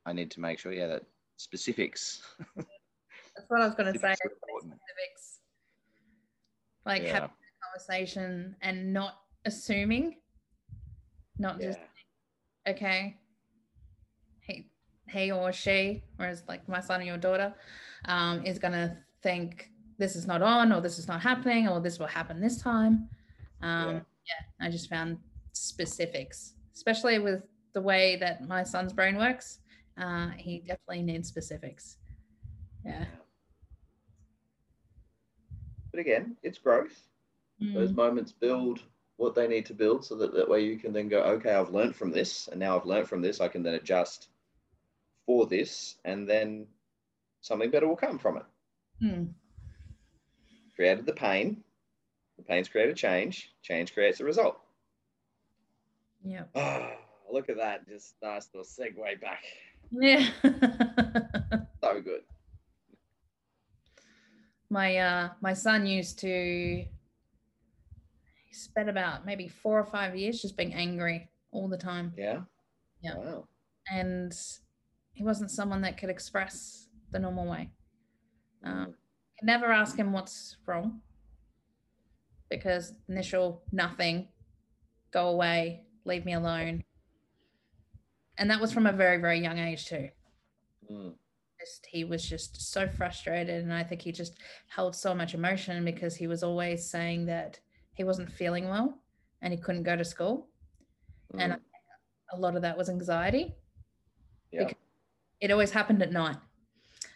[0.05, 1.05] I need to make sure, yeah, that
[1.37, 2.23] specifics.
[2.57, 4.15] That's what I was going to say.
[4.15, 4.73] specifics are important.
[4.83, 5.41] Specifics.
[6.85, 7.13] Like Yeah.
[7.13, 10.17] having a conversation and not assuming,
[11.39, 11.67] not Yeah.
[11.69, 11.79] just
[12.69, 13.17] okay.
[14.41, 14.71] He,
[15.09, 17.55] he or she, whereas like my son or your daughter,
[18.07, 21.99] um, is gonna think this is not on, or this is not happening, or this
[21.99, 23.09] will happen this time.
[23.63, 24.01] Um, Yeah.
[24.27, 25.19] yeah, I just found
[25.53, 27.43] specifics, especially with
[27.75, 29.61] the way that my son's brain works.
[29.97, 31.99] Uh, he definitely needs specifics.
[32.85, 33.05] Yeah.
[35.93, 37.07] But again, it's growth.
[37.61, 38.83] Those Mm, moments build
[39.17, 41.71] what they need to build so that that way you can then go, okay, I've
[41.71, 42.49] learned from this.
[42.49, 43.41] And now I've learned from this.
[43.41, 44.29] I can then adjust
[45.25, 45.97] for this.
[46.05, 46.67] And then
[47.41, 48.45] something better will come from it.
[49.03, 49.29] mm,
[50.77, 51.63] Created the pain.
[52.37, 53.53] The pain's created change.
[53.63, 54.59] Change creates a result.
[56.25, 56.45] yeah.
[56.55, 56.91] Oh,
[57.33, 57.87] look at that.
[57.89, 59.43] Just nice little segue back.
[59.91, 60.29] Yeah.
[61.83, 62.23] So good.
[64.71, 66.87] my uh my son used to he
[68.55, 72.15] spent about maybe four or five years just being angry all the time.
[72.17, 72.41] Yeah.
[73.03, 73.17] Yeah.
[73.19, 73.49] Wow.
[73.93, 74.33] And
[75.13, 77.71] he wasn't someone that could express the normal way.
[78.65, 78.95] Um, could
[79.43, 81.01] never ask him what's wrong
[82.51, 84.29] because initial nothing,
[85.11, 86.85] go away, leave me alone.
[88.39, 90.09] And that was from a very, very young age too.
[90.91, 91.15] Mm.
[91.59, 94.35] just he was just so frustrated and i think he just
[94.69, 97.59] held so much emotion because he was always saying that
[97.95, 98.99] he wasn't feeling well
[99.41, 100.47] and he couldn't go to school
[101.39, 101.61] and Mm.
[102.35, 103.55] a lot of that was anxiety
[104.53, 104.65] Yeah.
[104.65, 104.77] because
[105.41, 106.37] it always happened at night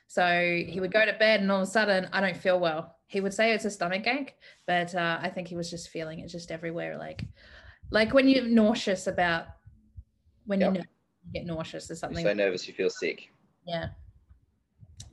[0.09, 0.25] so
[0.67, 3.21] he would go to bed and all of a sudden i don't feel well he
[3.21, 4.35] would say it's a stomach ache
[4.67, 7.25] but uh, i think he was just feeling it just everywhere like
[7.91, 9.47] like when you're nauseous about
[10.47, 10.75] when Yep.
[10.77, 10.83] you,
[11.35, 13.31] get nauseous or You're something so nervous you feel sick.
[13.67, 13.89] yeah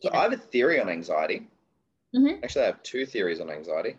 [0.02, 0.18] So Yeah.
[0.20, 1.48] I have a theory on anxiety.
[2.16, 2.42] Mhm.
[2.42, 3.98] Actually, I have two theories on anxiety.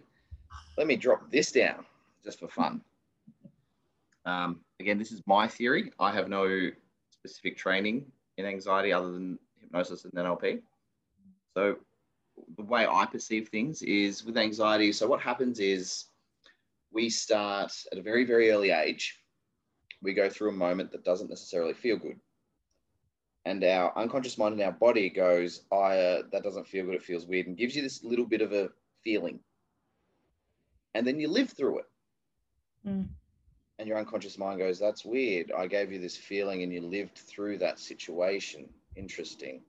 [0.78, 1.84] Let me drop this down
[2.24, 2.80] just for fun.
[4.24, 5.92] Um, again, this is my theory.
[6.00, 6.70] I have no
[7.10, 10.62] specific training in anxiety other than hypnosis and NLP.
[11.56, 11.76] So
[12.56, 14.92] the way I perceive things is with anxiety.
[14.92, 16.04] So what happens is
[16.92, 19.18] we start at a very, very early age.
[20.02, 22.20] We go through a moment that doesn't necessarily feel good
[23.46, 27.04] and our unconscious mind and our body goes, I, uh, that doesn't feel good, it
[27.04, 28.70] feels weird, and gives you this little bit of a
[29.04, 29.38] feeling.
[30.94, 31.84] And then you live through it.
[32.84, 33.06] Mm.
[33.78, 35.52] And your unconscious mind goes, That's weird.
[35.56, 38.68] I gave you this feeling and you lived through that situation.
[38.96, 39.62] Interesting.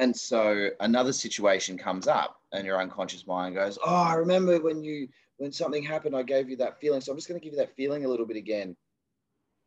[0.00, 4.82] And so another situation comes up, and your unconscious mind goes, Oh, I remember when
[4.82, 7.02] you when something happened, I gave you that feeling.
[7.02, 8.76] So I'm just going to give you that feeling a little bit again.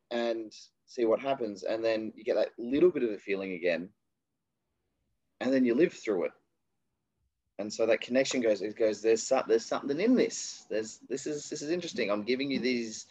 [0.09, 0.51] And
[0.87, 1.63] see what happens.
[1.63, 3.89] And then you get that little bit of a feeling again.
[5.39, 6.31] And then you live through it.
[7.59, 10.65] And so that connection goes, it goes, there's there's something in this.
[10.67, 12.09] There's this is this is interesting.
[12.09, 13.05] I'm giving you these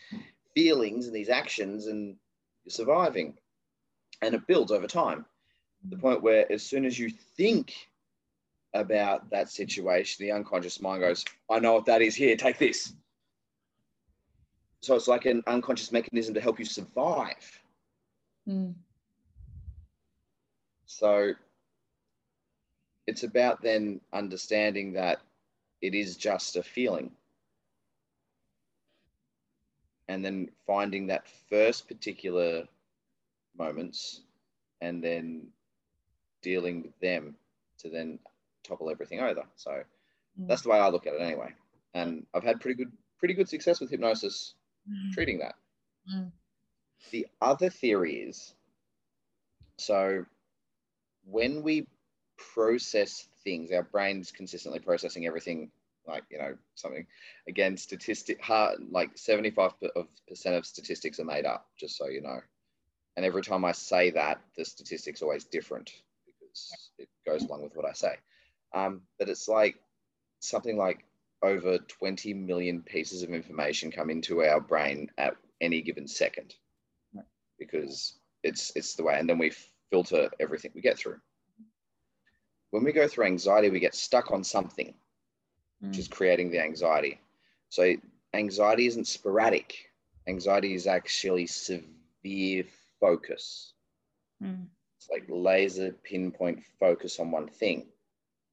[0.57, 2.17] feelings and these actions and
[2.65, 3.35] you're surviving.
[4.23, 5.25] And it builds over time.
[5.89, 7.75] The point where as soon as you think
[8.75, 12.95] about that situation, the unconscious mind goes, I know what that is here, take this.
[14.81, 17.61] So it's like an unconscious mechanism to help you survive.
[18.49, 18.75] Mm.
[20.87, 21.33] So
[23.07, 25.21] it's about then understanding that
[25.81, 27.11] it is just a feeling.
[30.09, 32.65] And then finding that first particular
[33.57, 34.23] moments
[34.81, 35.47] and then
[36.43, 37.37] dealing with them
[37.79, 38.19] to then
[38.63, 39.45] topple everything over.
[39.57, 39.83] So
[40.41, 40.47] Mm.
[40.49, 41.55] that's the way I look at it anyway.
[41.95, 44.55] And I've had pretty good pretty good success with hypnosis
[45.13, 45.55] treating that.
[46.13, 46.33] Mm.
[47.11, 48.55] The other theory is
[49.77, 50.25] so
[51.25, 51.87] when we
[52.37, 55.71] process things, our brain's consistently processing everything
[56.07, 57.07] like you know something.
[57.47, 59.73] Again, statistic hard like seventy five
[60.29, 61.69] percent of statistics are made up.
[61.77, 62.41] Just so you know,
[63.17, 65.93] and every time I say that, the statistics always different
[66.53, 68.17] because it goes along with what I say.
[68.75, 69.77] Um, but it's like
[70.41, 71.05] something like
[71.43, 76.55] over 20 million pieces of information come into our brain at any given second
[77.59, 79.53] because it's it's the way and then we
[79.91, 81.21] filter everything we get through
[82.71, 84.95] when we go through anxiety we get stuck on something
[85.83, 85.89] mm.
[85.89, 86.13] which is mm.
[86.13, 87.21] creating the anxiety
[87.69, 87.95] so
[88.35, 89.91] anxiety isn't sporadic
[90.27, 92.65] anxiety is actually severe
[93.01, 93.75] focus
[94.43, 94.67] mm.
[95.03, 97.87] It's like laser pinpoint focus on one thing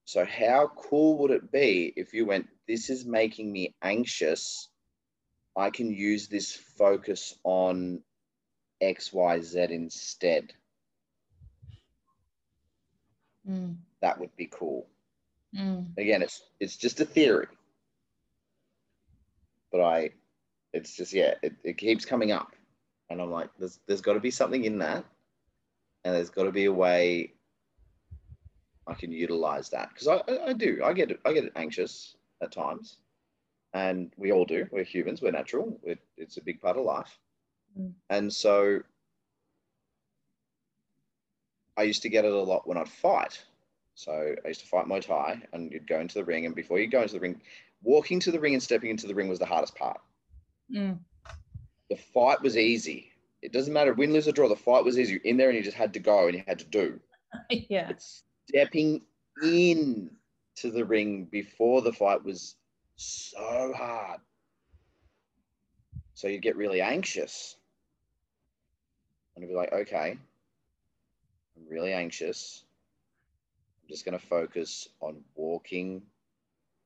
[0.06, 4.70] so how cool would it be if you went this is making me anxious
[5.56, 8.02] i can use this focus on
[8.82, 10.54] XYZ instead.
[13.47, 13.78] Mm.
[14.02, 14.88] That would be cool.
[15.56, 15.97] Mm.
[15.97, 17.47] Again, it's it's just a theory.
[19.72, 20.12] But I
[20.74, 22.56] it's just yeah, it, it keeps coming up.
[23.10, 25.04] And I'm like, there's there's gotta be something in that.
[26.04, 27.34] And there's gotta be a way
[28.88, 29.89] I can utilize that.
[29.89, 30.82] Because I, I, do.
[30.84, 32.97] I get I get anxious at times.
[33.74, 34.68] And we all do.
[34.72, 35.80] We're humans, we're natural.
[35.84, 37.20] It, it's a big part of life.
[37.80, 37.93] Mm.
[38.10, 38.82] And so
[41.78, 43.39] I used to get it a lot when I'd fight.
[43.93, 46.45] So I used to fight Muay Thai and you'd go into the ring.
[46.45, 47.39] And before you go into the ring,
[47.84, 50.02] walking to the ring and stepping into the ring was the hardest part.
[50.74, 50.97] Mm.
[51.89, 53.12] The fight was easy.
[53.42, 54.50] It doesn't matter win, lose, or draw.
[54.50, 55.14] The fight was easy.
[55.14, 57.00] You're in there and you just had to go and you had to do.
[57.50, 57.92] yeah.
[58.48, 59.02] Stepping
[59.42, 60.12] in
[60.58, 62.56] to the ring before the fight was
[62.96, 64.20] so hard.
[66.16, 67.56] So you'd get really anxious.
[69.36, 70.18] And you'd be like, okay,
[71.56, 72.64] I'm really anxious.
[73.82, 76.02] I'm just going to focus on walking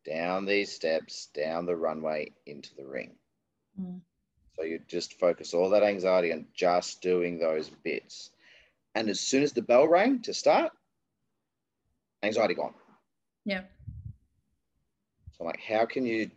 [0.05, 3.15] down these steps, down the runway into the ring.
[3.79, 4.01] Mm.
[4.55, 8.29] So you just focus all that anxiety on just doing those bits.
[8.95, 10.71] And as soon as the bell rang to start,
[12.21, 12.73] anxiety gone.
[13.45, 13.63] Yeah.
[15.37, 16.29] So, like, how can you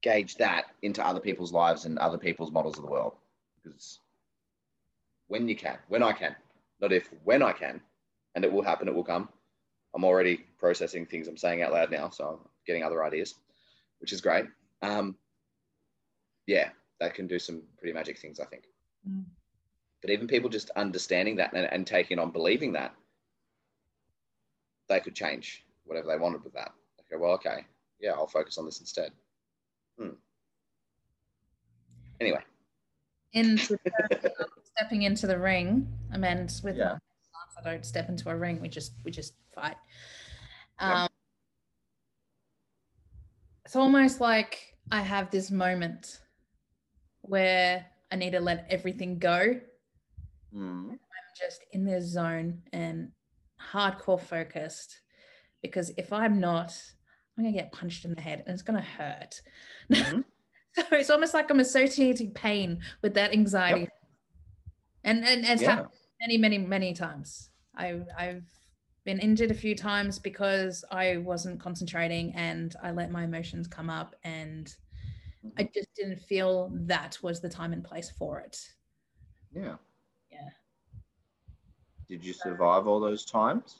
[0.00, 3.14] gauge that into other people's lives and other people's models of the world
[3.62, 3.98] because
[5.26, 6.34] when you can, when I can,
[6.80, 7.80] not if, when I can,
[8.34, 9.28] and it will happen, it will come.
[9.94, 13.34] I'm already processing things I'm saying out loud now, so I'm getting other ideas,
[14.00, 14.46] which is great.
[14.82, 15.16] Um,
[16.48, 18.64] yeah, that can do some pretty magic things, I think.
[19.08, 19.24] Mm.
[20.00, 22.94] But even people just understanding that and, and taking on believing that,
[24.88, 26.72] they could change whatever they wanted with that.
[27.00, 27.66] Okay, well, okay,
[28.00, 29.12] yeah, I'll focus on this instead.
[29.98, 30.14] Hmm.
[32.18, 32.40] Anyway.
[33.34, 33.58] In
[34.64, 36.96] stepping into the ring, I mean, with yeah.
[37.58, 38.60] I don't step into a ring.
[38.60, 39.76] We just we just fight.
[40.78, 41.08] Um.
[43.66, 46.20] It's almost like I have this moment
[47.28, 49.60] where I need to let everything go.
[50.54, 50.90] Mm.
[50.90, 50.98] I'm
[51.38, 53.10] just in this zone and
[53.72, 55.00] hardcore focused
[55.62, 56.76] because if I'm not,
[57.36, 59.40] I'm gonna get punched in the head and it's gonna hurt.
[59.92, 60.20] Mm-hmm.
[60.74, 63.80] so it's almost like I'm associating pain with that anxiety.
[63.82, 63.92] Yep.
[65.04, 65.70] And and it's yeah.
[65.70, 67.50] happened many, many, many times.
[67.76, 68.44] I I've
[69.04, 73.88] been injured a few times because I wasn't concentrating and I let my emotions come
[73.88, 74.74] up and
[75.56, 78.58] I just didn't feel that was the time and place for it.
[79.52, 79.76] Yeah.
[80.30, 80.48] Yeah.
[82.08, 83.78] Did you survive all those times?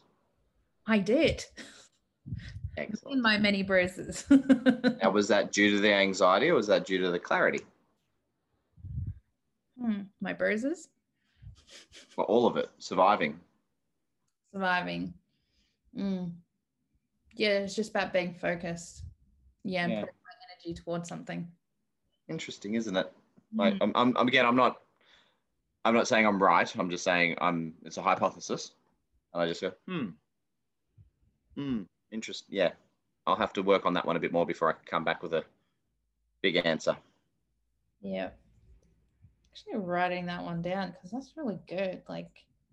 [0.86, 1.44] I did.
[2.76, 3.16] Excellent.
[3.16, 4.24] In my many bruises.
[5.02, 7.60] now, was that due to the anxiety or was that due to the clarity?
[9.80, 10.88] Hmm, my bruises?
[12.16, 12.70] Well, all of it.
[12.78, 13.38] Surviving.
[14.52, 15.14] Surviving.
[15.96, 16.32] Mm.
[17.34, 19.04] Yeah, it's just about being focused.
[19.64, 20.00] Yeah, and yeah.
[20.00, 21.48] putting my energy towards something.
[22.28, 23.10] Interesting, isn't it?
[23.54, 23.90] Like, mm.
[23.94, 24.80] I'm, I'm, again, I'm not,
[25.84, 26.70] I'm not saying I'm right.
[26.78, 27.74] I'm just saying I'm.
[27.84, 28.72] It's a hypothesis,
[29.32, 30.08] and I just go, hmm,
[31.54, 32.44] hmm, interest.
[32.48, 32.72] Yeah,
[33.26, 35.22] I'll have to work on that one a bit more before I can come back
[35.22, 35.44] with a
[36.42, 36.96] big answer.
[38.00, 38.30] Yeah.
[39.50, 42.02] Actually, writing that one down because that's really good.
[42.08, 42.30] Like,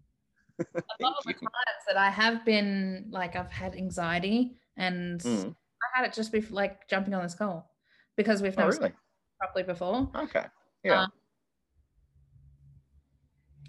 [0.59, 5.49] a lot of the times that I have been like, I've had anxiety and mm.
[5.49, 7.71] I had it just before, like jumping on this call
[8.15, 8.93] because we've never oh, really?
[9.39, 10.09] Properly before.
[10.15, 10.45] Okay.
[10.83, 11.03] Yeah.
[11.03, 11.11] Um,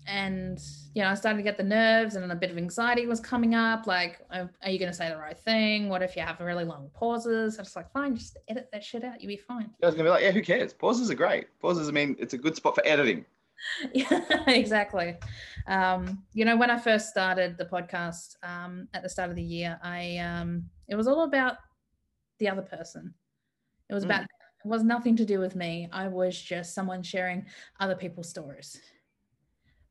[0.08, 0.60] and
[0.94, 3.56] you know i started to get the nerves and a bit of anxiety was coming
[3.56, 6.62] up like are you going to say the right thing what if you have really
[6.62, 9.86] long pauses i was like fine just edit that shit out you'll be fine i
[9.86, 12.34] was going to be like yeah who cares pauses are great pauses i mean it's
[12.34, 13.24] a good spot for editing
[13.94, 15.16] yeah exactly
[15.66, 19.42] um, you know when i first started the podcast um, at the start of the
[19.42, 21.56] year i um, it was all about
[22.38, 23.14] the other person.
[23.88, 24.06] It was Mm.
[24.06, 24.26] about
[24.66, 25.88] was nothing to do with me.
[25.92, 27.46] I was just someone sharing
[27.80, 28.80] other people's stories.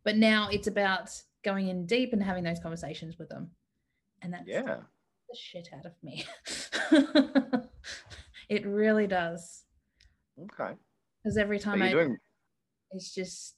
[0.03, 1.09] But now it's about
[1.43, 3.51] going in deep and having those conversations with them.
[4.21, 4.61] And that's Yeah.
[5.29, 6.25] the shit out of me.
[8.49, 9.63] it really does.
[10.39, 10.73] Okay.
[11.23, 12.17] Because every time I doing
[12.91, 13.55] it's just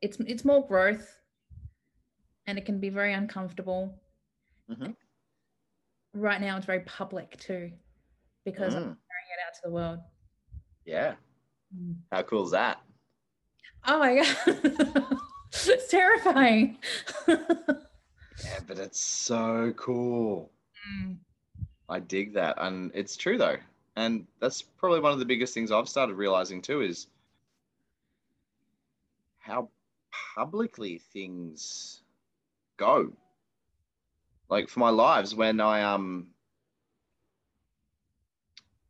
[0.00, 1.06] it's it's more growth
[2.46, 4.00] and it can be very uncomfortable.
[4.70, 4.94] Mhm.
[6.14, 7.72] Right now it's very public too
[8.44, 9.98] because I'm Mm, sharing it out to the world.
[10.88, 11.14] Yeah.
[11.76, 11.96] Mm.
[12.10, 12.80] How cool is that?
[13.86, 15.18] Oh my god.
[15.52, 16.78] it's terrifying.
[18.44, 20.52] Yeah, but it's so cool.
[20.88, 21.16] Mm.
[21.88, 22.54] I dig that.
[22.58, 23.56] And it's true though.
[23.96, 27.08] And that's probably one of the biggest things I've started realizing too is
[29.38, 29.70] how
[30.36, 32.02] publicly things
[32.76, 33.12] go.
[34.48, 36.28] Like for my lives, when I um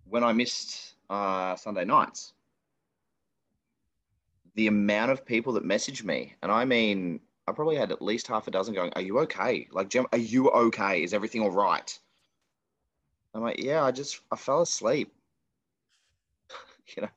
[0.05, 2.33] when I missed uh Sunday nights,
[4.55, 8.27] the amount of people that messaged me, and I mean I probably had at least
[8.27, 9.69] half a dozen going, Are you okay?
[9.73, 11.03] Like, Gem, are you okay?
[11.03, 11.99] Is everything all right?
[13.35, 15.15] I'm like, Yeah, I just, I fell asleep.
[16.95, 17.09] you know,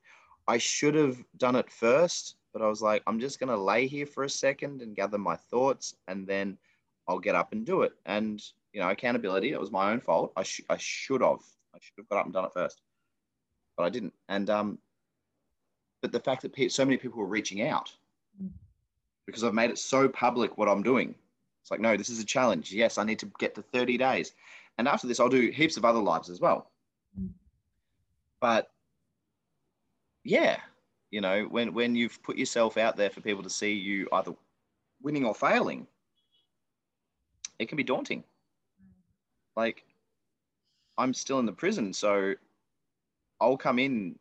[0.47, 3.87] I should have done it first, but I was like, I'm just going to lay
[3.87, 6.57] here for a second and gather my thoughts and then
[7.09, 7.91] I'll get up and do it.
[8.05, 10.31] And, you know, accountability, it was my own fault.
[10.37, 11.41] I, sh- I should have,
[11.75, 12.79] I should have got up and done it first,
[13.77, 14.13] but I didn't.
[14.29, 14.77] And, um,
[16.01, 17.91] but the fact that so many people were reaching out,
[19.25, 21.15] because I've made it so public what I'm doing.
[21.61, 22.73] It's like, no, this is a challenge.
[22.73, 24.33] Yes, I need to get to 30 days.
[24.77, 26.71] And after this, I'll do heaps of other lives as well.
[28.39, 28.71] But
[30.23, 30.57] yeah,
[31.11, 34.33] you know, when, when you've put yourself out there for people to see you either
[35.01, 35.87] winning or failing,
[37.59, 38.23] it can be daunting.
[39.55, 39.83] Like,
[40.97, 42.33] I'm still in the prison, so
[43.41, 44.17] I'll come in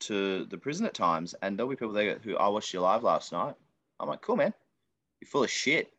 [0.00, 3.02] to the prison at times, and there'll be people there who I watched you live
[3.02, 3.54] last night.
[4.00, 4.54] I'm like, cool, man.
[5.20, 5.92] You're full of shit.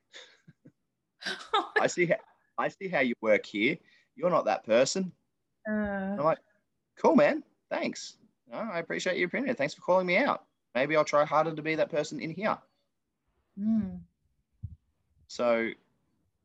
[1.79, 2.15] I see how
[2.57, 3.77] I see how you work here.
[4.15, 5.11] You're not that person.
[5.67, 6.39] Uh, I'm like,
[7.01, 7.43] cool, man.
[7.69, 8.17] Thanks.
[8.51, 9.55] No, I appreciate your opinion.
[9.55, 10.43] Thanks for calling me out.
[10.75, 12.57] Maybe I'll try harder to be that person in here.
[13.59, 13.99] mm,
[15.27, 15.69] So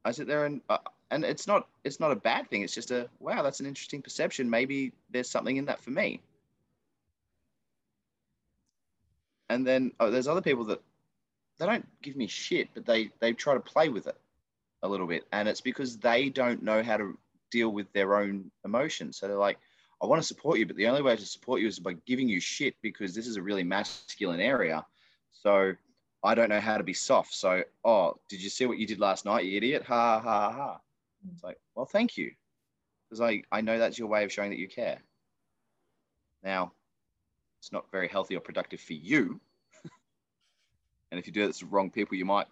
[0.04, 0.78] I sit there and uh,
[1.10, 2.62] and it's not it's not a bad thing.
[2.62, 4.48] It's just a wow, that's an interesting perception.
[4.50, 6.20] Maybe there's something in that for me.
[9.48, 10.82] And then oh, there's other people that
[11.58, 14.18] they don't give me shit, but they they try to play with it
[14.82, 17.18] a little bit, and it's because they don't know how to
[17.50, 19.16] deal with their own emotions.
[19.18, 19.58] So they're like,
[20.02, 22.28] I want to support you, but the only way to support you is by giving
[22.28, 24.84] you shit because this is a really masculine area.
[25.32, 25.72] So
[26.22, 27.34] I don't know how to be soft.
[27.34, 29.84] So, oh, did you see what you did last night, you idiot?
[29.86, 30.80] Ha ha ha.
[31.32, 32.32] It's like, well, thank you.
[33.08, 34.98] Because I, I know that's your way of showing that you care.
[36.42, 36.72] Now,
[37.60, 39.40] it's not very healthy or productive for you.
[41.10, 42.46] and if you do it to the wrong people, you might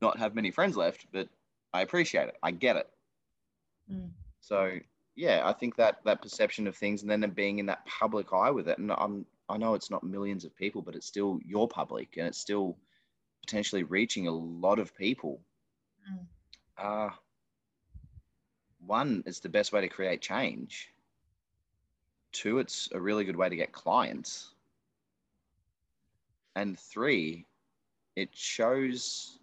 [0.00, 1.28] not have many friends left, but
[1.72, 2.36] I appreciate it.
[2.42, 2.88] I get it.
[3.90, 4.10] mm,
[4.40, 4.78] So
[5.14, 8.50] yeah, I think that that perception of things and then being in that public eye
[8.50, 8.78] with it.
[8.78, 12.26] And I'm I know it's not millions of people, but it's still your public and
[12.26, 12.76] it's still
[13.42, 15.40] potentially reaching a lot of people.
[16.10, 16.26] Mm.
[16.76, 17.10] Uh
[18.88, 20.88] one, it's the best way to create change.
[22.32, 24.54] Two, it's a really good way to get clients.
[26.56, 27.46] And three,
[28.16, 29.38] it shows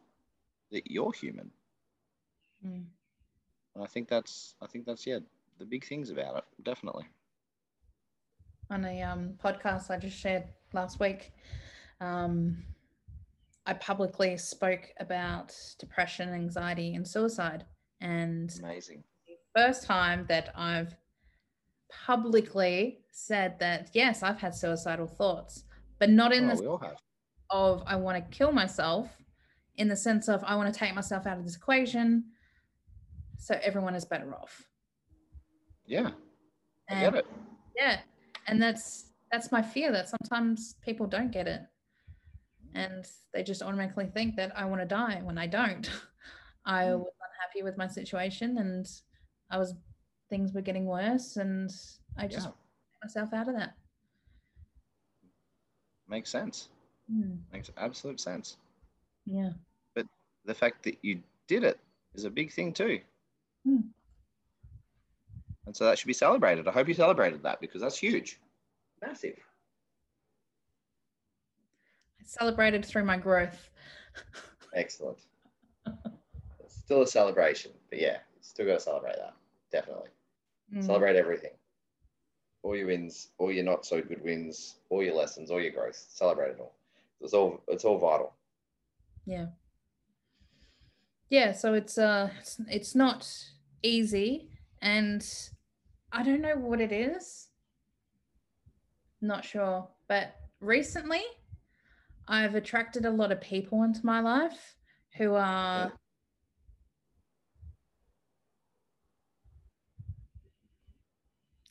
[0.71, 1.49] that you're human.
[2.65, 2.83] mm.
[3.75, 5.19] And I think that's I think that's yeah,
[5.59, 7.05] the big things about it, definitely.
[8.69, 10.43] on a um, podcast I just shared
[10.73, 11.31] last week,
[12.01, 12.63] um,
[13.65, 17.65] I publicly spoke about depression, anxiety, and suicide.
[18.01, 19.03] And Amazing.
[19.55, 20.95] First time that I've
[21.89, 25.63] publicly said that, yes, I've had suicidal thoughts,
[25.99, 26.95] but not in Oh, the
[27.51, 29.09] of I want to kill myself,
[29.77, 32.25] in the sense of I want to take myself out of this equation
[33.37, 34.63] so everyone is better off.
[35.85, 36.11] Yeah,
[36.89, 37.25] I And- get it.
[37.75, 37.99] yeah
[38.47, 41.61] and that's that's my fear that sometimes people don't get it
[42.73, 45.89] and they just automatically think that i want to die when i don't
[46.65, 46.99] i Mm.
[46.99, 48.85] was unhappy with my situation and
[49.49, 49.73] i was
[50.29, 51.71] things were getting worse and
[52.17, 52.53] i just Yeah,
[53.03, 53.75] myself out of that
[56.07, 56.69] makes sense.
[57.11, 58.57] Hmm, Makes absolute sense.
[59.25, 59.49] yeah
[59.95, 60.05] But
[60.45, 61.79] The fact that you did it
[62.13, 62.99] is a big thing too.
[63.65, 63.81] Hmm.
[65.65, 66.67] And so that should be celebrated.
[66.67, 68.39] I hope you celebrated that because that's huge.
[69.01, 69.35] Massive.
[72.19, 73.69] i celebrated through my growth
[74.75, 75.17] Excellent.
[76.63, 78.17] It's still a celebration, but yeah,
[78.55, 79.33] still got to celebrate that.
[79.69, 80.09] Definitely.
[80.73, 80.83] Mm.
[80.83, 81.51] Celebrate everything.
[82.63, 86.03] All your wins, all your not so good wins, all your lessons, all your growth.
[86.09, 86.73] Celebrate it all.
[87.19, 88.33] It's all it's all vital.
[89.25, 89.47] Yeah.
[91.29, 93.29] Yeah, so it's uh it's, it's not
[93.83, 94.49] easy
[94.81, 95.27] and
[96.13, 97.49] I don't know what it is.
[99.21, 101.23] Not sure, but recently
[102.27, 104.75] I've attracted a lot of people into my life
[105.17, 105.91] who are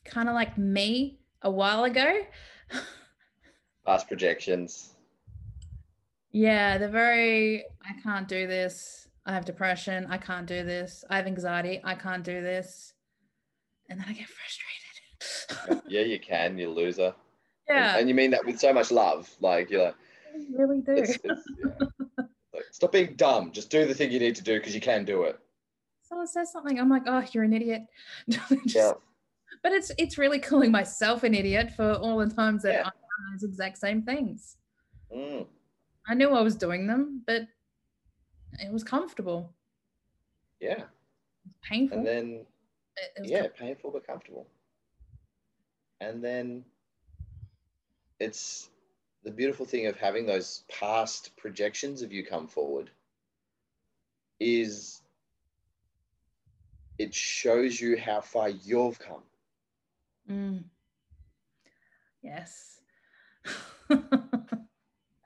[0.05, 2.21] kind of like me a while ago.
[3.85, 4.93] Past projections.
[6.31, 9.07] Yeah, they're very, I can't do this.
[9.25, 10.07] I have depression.
[10.09, 11.03] I can't do this.
[11.09, 11.81] I have anxiety.
[11.83, 12.93] I can't do this.
[13.89, 15.83] And then I get frustrated.
[15.87, 17.13] yeah, you can, you loser.
[17.67, 19.29] yeah, And, and you mean that with so much love.
[19.39, 19.95] Like you're like,
[20.33, 20.91] I really do.
[20.93, 22.25] it's, it's, yeah.
[22.53, 23.51] Like, stop being dumb.
[23.51, 25.39] Just do the thing you need to do because you can do it.
[26.03, 27.83] Someone says something, I'm like, oh, you're an idiot.
[28.29, 28.91] Just- Yeah.
[29.63, 32.79] But it's it's really calling myself an idiot for all the times that Yeah.
[32.87, 34.57] I've done those exact same things.
[35.15, 35.47] Mm,
[36.07, 37.47] I knew I was doing them, but
[38.59, 39.53] it was comfortable.
[40.59, 40.83] yeah.
[41.63, 41.99] Painful.
[41.99, 42.45] And then
[43.23, 44.47] yeah, painful but comfortable.
[46.01, 46.63] And then
[48.19, 48.69] it's
[49.23, 52.89] the beautiful thing of having those past projections of you come forward
[54.39, 55.01] is
[56.97, 59.21] it shows you how far you've come.
[60.29, 60.63] Mm.
[62.21, 62.79] Yes.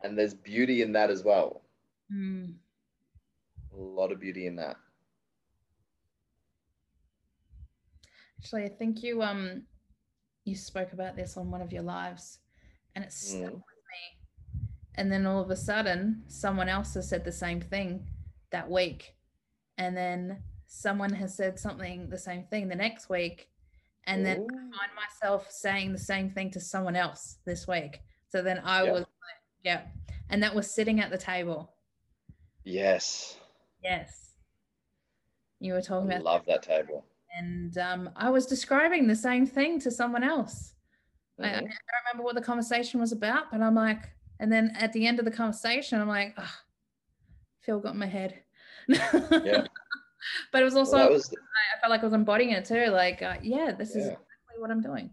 [0.02, 1.62] And there's beauty in that as well.
[2.12, 2.54] Mm.
[3.74, 4.78] A lot of beauty in that.
[8.40, 9.64] Actually, I think you um
[10.46, 12.40] you spoke about this on one of your lives,
[12.96, 13.54] and it stuck Mm.
[13.56, 14.68] with me.
[14.96, 18.08] And then all of a sudden, someone else has said the same thing
[18.52, 19.16] that week,
[19.78, 23.50] and then someone has said something the same thing the next week,
[24.10, 24.48] and then Ooh.
[24.48, 28.00] find myself saying the same thing to someone else this week.
[28.30, 28.92] So then I Yeah.
[28.92, 29.82] was like, yeah,
[30.30, 31.74] and that was sitting at the table.
[32.64, 33.38] yes.
[33.82, 34.36] Yes.
[35.62, 37.06] You were I talking about love that table.
[37.38, 40.74] and um, I was describing the same thing to someone else.
[41.40, 41.60] I, I Mhm.
[41.62, 45.20] don't remember what the conversation was about, but I'm like, and then at the end
[45.20, 46.56] of the conversation, I'm like, oh,
[47.62, 48.44] Phil got in my head.
[48.88, 49.64] Yeah.
[50.52, 52.88] but it was also, Well, was I felt like I was embodying it too.
[52.88, 55.10] Like, uh, yeah, this is exactly what I'm doing.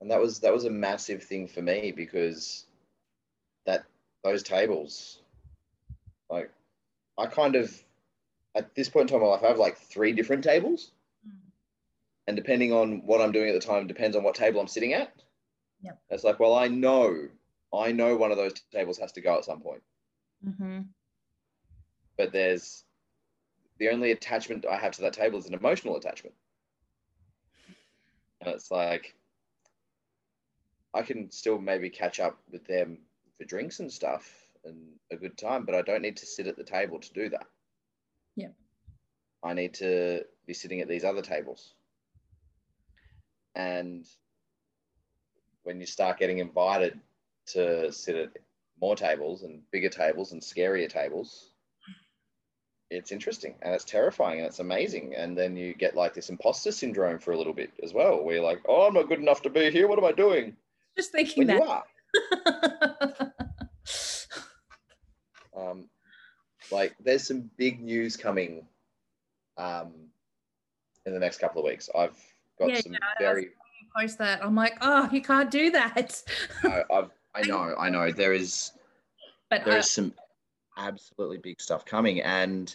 [0.00, 2.66] and that was that was a massive thing for me because
[3.66, 3.84] that
[4.24, 5.20] those tables
[6.30, 6.50] like
[7.18, 7.72] i kind of
[8.54, 10.92] at this point in time in my life i have like three different tables
[12.26, 14.92] and depending on what i'm doing at the time depends on what table i'm sitting
[14.92, 15.12] at
[15.82, 15.98] Yep.
[16.10, 17.28] it's like well i know
[17.74, 19.82] i know one of those tables has to go at some point
[20.46, 20.80] Mm-hmm.
[22.16, 22.84] but there's
[23.78, 26.34] the only attachment i have to that table is an emotional attachment.
[28.40, 29.14] And it's like
[30.94, 32.98] i can still maybe catch up with them
[33.36, 34.32] for drinks and stuff
[34.64, 34.76] and
[35.10, 37.46] a good time but i don't need to sit at the table to do that.
[38.36, 38.48] Yeah.
[39.42, 41.74] i need to be sitting at these other tables.
[43.54, 44.06] And
[45.64, 46.98] when you start getting invited
[47.48, 48.30] to sit at
[48.80, 51.47] more tables and bigger tables and scarier tables
[52.90, 55.14] it's interesting and it's terrifying and it's amazing.
[55.14, 58.36] And then you get like this imposter syndrome for a little bit as well, where
[58.36, 59.88] you're like, oh, I'm not good enough to be here.
[59.88, 60.56] What am I doing?
[60.96, 61.82] Just thinking When you that.
[63.26, 63.32] are.
[65.58, 65.88] Um,
[66.70, 68.66] like there's some big news coming
[69.56, 69.92] um,
[71.06, 71.90] in the next couple of weeks.
[71.96, 72.16] I've
[72.58, 73.48] got Yeah, some very,
[73.98, 74.44] Post that.
[74.44, 76.22] I'm like, oh, you can't do that.
[76.62, 78.12] I, I've, I know, I know.
[78.12, 78.72] There is
[79.50, 80.12] but there I, is some
[80.78, 82.74] absolutely big stuff coming, and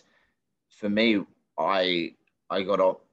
[0.69, 1.25] for me,
[1.57, 2.15] I
[2.49, 3.05] I got up,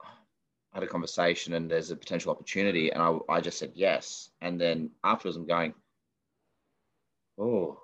[0.75, 4.61] had a conversation, and there's a potential opportunity, and I I just said yes, and
[4.61, 5.75] then afterwards I'm going,
[7.39, 7.79] oh,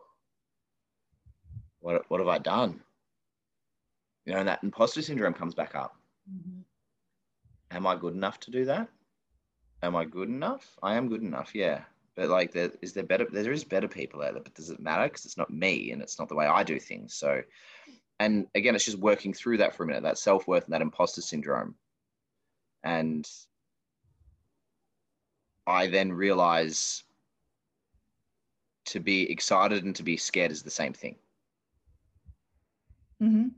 [1.81, 2.83] what what have I done?
[4.25, 5.97] You know, and that imposter syndrome comes back up.
[6.31, 6.65] Mhm.
[7.71, 8.89] Am I good enough to do that?
[9.83, 10.79] Am I good enough?
[10.83, 11.85] I am good enough, yeah.
[12.17, 13.27] But like, there is there better?
[13.31, 15.05] There is better people out there, but does it matter?
[15.05, 17.13] Because it's not me, and it's not the way I do things.
[17.15, 17.43] So,
[18.19, 20.81] and again, it's just working through that for a minute, that self worth and that
[20.81, 21.75] imposter syndrome,
[22.83, 23.29] and
[25.67, 27.05] I then realize
[28.87, 31.17] to be excited and to be scared is the same thing
[33.21, 33.51] Mhm.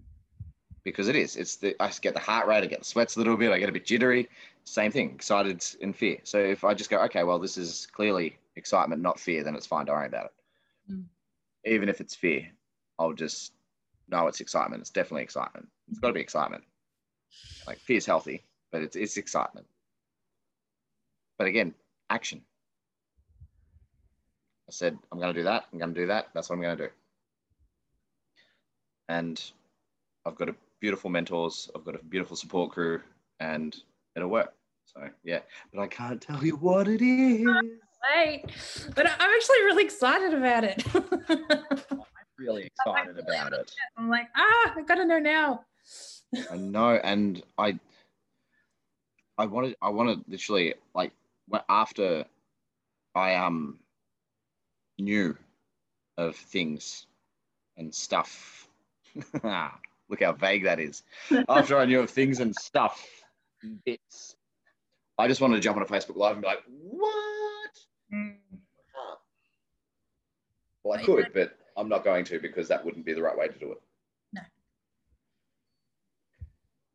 [0.85, 1.36] because it is.
[1.36, 3.59] It's the I get the heart rate, I get the sweats a little bit, I
[3.59, 4.28] get a bit jittery.
[4.64, 6.18] Same thing, excited and fear.
[6.24, 9.66] So if I just go, okay, well, this is clearly excitement, not fear, then it's
[9.66, 9.86] fine.
[9.86, 10.93] Don't worry about it.
[10.93, 11.05] Mm.
[11.64, 12.48] Even if it's fear,
[12.98, 13.52] I'll just
[14.09, 14.80] know it's excitement.
[14.80, 15.68] It's definitely excitement.
[15.89, 16.64] It's got to be excitement.
[17.66, 19.66] Like fear's healthy, but it's it's excitement.
[21.39, 21.74] but again,
[22.10, 22.43] action.
[24.68, 25.64] I said, I'm going to do that.
[25.72, 26.28] I'm going to do that.
[26.35, 26.93] That's what I'm going to do.
[29.09, 29.43] And
[30.26, 31.70] I've got a beautiful mentors.
[31.74, 33.01] I've got a beautiful support crew,
[33.40, 33.74] and
[34.14, 34.52] it'll work.
[34.85, 35.40] So yeah,
[35.72, 37.78] but I can't tell you what it is.
[38.16, 38.45] Wait,
[38.95, 40.85] but I'm actually really excited about it.
[40.95, 42.03] I'm
[42.39, 43.73] really excited about it.
[43.97, 45.65] I'm like, ah, I gotta know now.
[46.51, 47.79] I know, and I,
[49.37, 51.12] I wanted, I wanted literally like
[51.69, 52.25] after
[53.15, 53.79] I um
[54.99, 55.37] knew
[56.16, 57.07] of things
[57.77, 58.69] and stuff.
[60.11, 61.03] Look how vague that is.
[61.49, 63.07] After I knew of things and stuff,
[63.85, 64.37] bits,
[65.19, 67.57] I just wanted to jump on a Facebook Live and be like, "What?"
[68.12, 68.36] Mm.
[70.85, 73.48] Well, I could, but I'm not going to because that wouldn't be the right way
[73.48, 73.82] to do it.
[74.32, 74.40] No.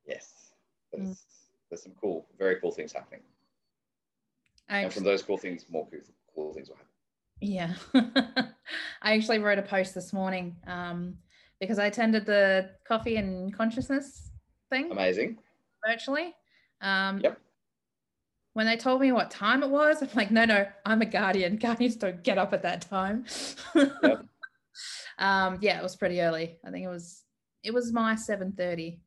[0.08, 0.54] Yes.
[0.92, 1.18] But Mm.
[1.70, 3.22] there's some cool, very cool things happening.
[4.70, 6.00] I And from those cool things, more cool,
[6.34, 6.92] cool things will happen.
[7.42, 7.76] Yeah.
[9.02, 11.18] I actually wrote a post this morning um,
[11.60, 14.32] because I attended the coffee and consciousness
[14.70, 15.38] thing Amazing.
[15.86, 16.34] virtually.
[16.82, 17.40] Um, Yep.
[18.54, 21.56] When they told me what time it was, I'm like, no, no, I'm a guardian.
[21.62, 23.26] Guardians don't get up at that time.
[23.76, 24.26] Yep.
[25.18, 26.58] um, yeah, it was pretty early.
[26.66, 27.24] I think it was
[27.64, 29.00] it was my 7:30.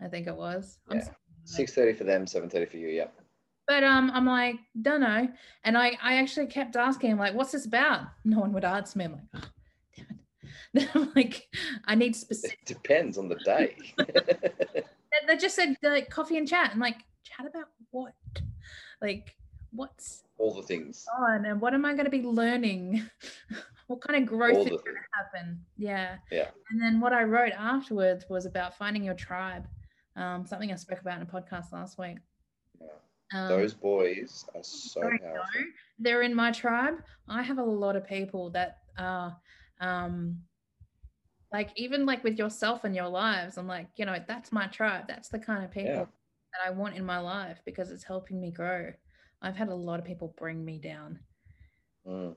[0.00, 0.78] I think it was.
[0.90, 1.04] Yeah.
[1.44, 2.88] Six thirty for them, seven thirty for you.
[2.88, 3.14] Yep.
[3.66, 5.28] But um, I'm like, don't know.
[5.64, 8.02] And I, I actually kept asking, him, like, what's this about?
[8.24, 9.04] No one would answer me.
[9.06, 9.40] I'm like, oh,
[9.96, 10.16] damn it.
[10.74, 11.48] Then I'm like,
[11.86, 12.58] I need specific.
[12.62, 13.76] It depends on the day.
[13.96, 14.84] They-
[15.26, 16.70] They just said like coffee and chat.
[16.72, 18.12] I'm like, chat about what?
[19.02, 19.34] Like,
[19.72, 21.06] what's All the things.
[21.18, 23.02] on and what am I going to be learning?
[23.88, 25.60] what kind of growth is going to happen?
[25.76, 26.16] Yeah.
[26.30, 26.48] Yeah.
[26.70, 29.66] And then what I wrote afterwards was about finding your tribe.
[30.14, 32.18] Um, something I spoke about in a podcast last week.
[32.80, 32.88] Yeah.
[33.34, 35.18] Um, Those boys are so powerful.
[35.26, 35.42] know
[35.98, 37.02] they're in my tribe.
[37.28, 39.36] I have a lot of people that are
[39.80, 40.38] um
[41.52, 45.04] like even like with yourself and your lives, I'm like, you know, that's my tribe.
[45.06, 46.08] That's the kind of people.
[46.52, 48.92] That I want in my life because it's helping me grow.
[49.40, 51.18] I've had a lot of people bring me down.
[52.06, 52.36] Mm.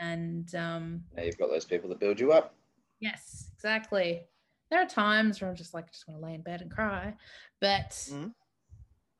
[0.00, 2.54] And um Now you've got those people that build you up.
[3.00, 4.22] yes, exactly.
[4.70, 6.70] There are times where I'm just like I just want to lay in bed and
[6.70, 7.14] cry,
[7.60, 8.32] but Mhm.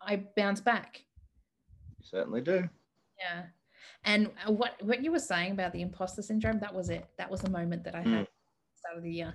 [0.01, 1.05] I bounce back.
[1.99, 2.69] You certainly do.
[3.19, 3.47] Yeah.
[4.05, 7.07] And uh, what what you were saying about the imposter syndrome, that was it.
[7.17, 8.21] That was the moment that I had Mm.
[8.23, 9.35] at the start of the year.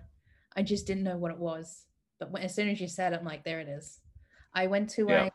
[0.56, 1.88] I just didn't know what it was.
[2.20, 4.00] But when, as soon as you said it, I'm like, there it is.
[4.54, 5.26] I went to Yeah.
[5.26, 5.32] a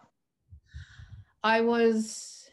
[1.44, 2.50] I was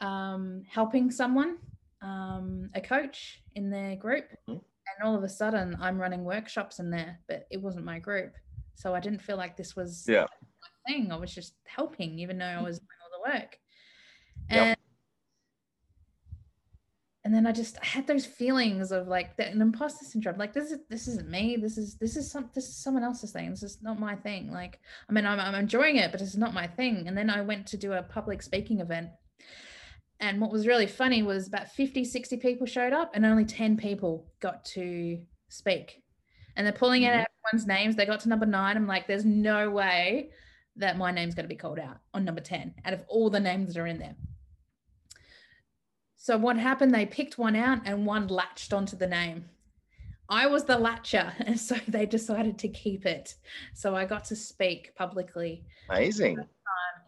[0.00, 1.58] um, helping someone,
[2.02, 4.60] um, a coach in their group, Mhm.
[4.60, 8.34] and all of a sudden I'm running workshops in there, but it wasn't my group.
[8.74, 10.26] So I didn't feel like this was Yeah.
[10.62, 11.10] my thing.
[11.12, 13.58] I was just helping, even though I was doing all the work.
[14.50, 14.78] Yep.
[17.24, 20.36] And then I just I had those feelings of like that an imposter syndrome.
[20.36, 21.56] Like this is this isn't me.
[21.56, 23.48] This is this is some this is someone else's thing.
[23.50, 24.50] This is not my thing.
[24.52, 24.78] Like
[25.08, 27.08] I mean I'm I'm enjoying it, but it's not my thing.
[27.08, 29.08] And then I went to do a public speaking event.
[30.20, 33.76] And what was really funny was about 50, 60 people showed up and only 10
[33.76, 35.18] people got to
[35.48, 36.02] speak.
[36.56, 37.24] And they're pulling out Mhm.
[37.52, 37.96] everyone's names.
[37.96, 38.76] They got to number nine.
[38.76, 40.30] I'm like, there's no way
[40.76, 43.40] that my name's going to be called out on number 10 out of all the
[43.40, 44.14] names that are in there.
[46.24, 46.94] So what happened?
[46.94, 49.44] They picked one out and one latched onto the name.
[50.30, 53.34] I was the latcher, and so they decided to keep it.
[53.74, 56.38] So I got to speak publicly Amazing.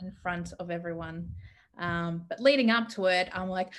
[0.03, 1.31] in front of everyone.
[1.79, 3.73] Um, but leading up to it, I'm like,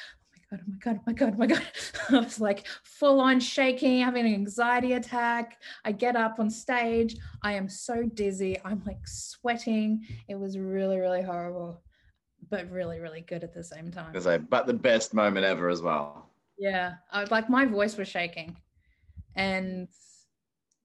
[0.52, 2.20] oh my god, oh my god, oh my god, oh my god.
[2.24, 5.62] I was like full on shaking, having an anxiety attack.
[5.86, 7.16] I get up on stage.
[7.44, 8.58] I am so dizzy.
[8.66, 10.04] I'm like sweating.
[10.28, 11.84] It was really, really horrible,
[12.50, 14.12] but really, really good at the same time.
[14.12, 16.30] Because I, but the best moment ever as well.
[16.58, 18.58] Yeah, I like my voice was shaking,
[19.36, 19.88] and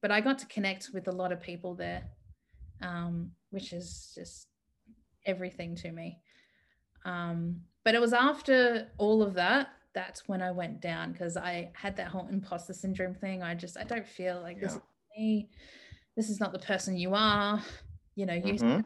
[0.00, 2.04] but I got to connect with a lot of people there,
[2.82, 4.48] um, which is just
[5.24, 6.18] everything to me.
[7.04, 11.70] Um, but it was after all of that that's when I went down because I
[11.74, 13.42] had that whole imposter syndrome thing.
[13.42, 14.80] I just I don't feel like this is
[15.16, 15.50] me.
[16.16, 17.62] This is not the person you are.
[18.14, 18.84] You know, you Mhm.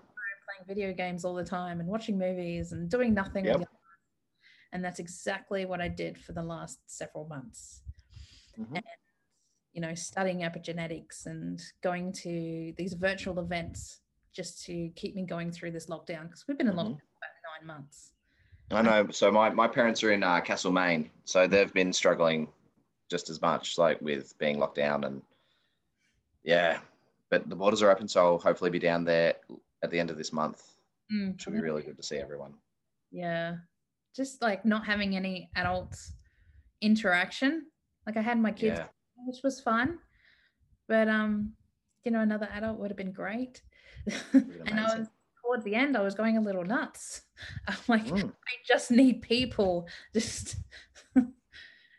[0.56, 3.54] Playing video games all the time and watching movies and doing nothing Yep.
[3.58, 4.40] with your life.
[4.72, 7.82] And that's exactly what I did for the last several months.
[8.58, 8.76] Mhm.
[8.76, 8.84] And,
[9.72, 14.00] you know, studying epigenetics and going to these virtual events
[14.32, 16.78] just to keep me going through this lockdown because we've been in Mhm.
[16.78, 18.12] lockdown for about nine months.
[18.70, 19.10] I know.
[19.10, 22.52] So my, my parents are in uh, Castlemaine, so they've been struggling
[23.08, 25.22] just as much, like with being locked down and
[26.42, 26.80] yeah.
[27.28, 29.36] But the borders are open, so I'll hopefully be down there
[29.82, 30.62] at the end of this month,
[31.12, 32.54] Mm, which will be really good to see everyone.
[33.12, 33.56] Yeah.
[34.16, 35.94] just like not having any adult
[36.80, 37.66] interaction.
[38.06, 38.86] Like I had my kids, Yeah.
[39.26, 39.98] which was fun,
[40.88, 41.52] but um,
[42.04, 43.62] you know, another adult would have been great.
[44.32, 45.08] and I was
[45.44, 47.22] towards the end, I was going a little nuts.
[47.68, 48.30] I'm like, Mm.
[48.30, 50.56] I just need people, just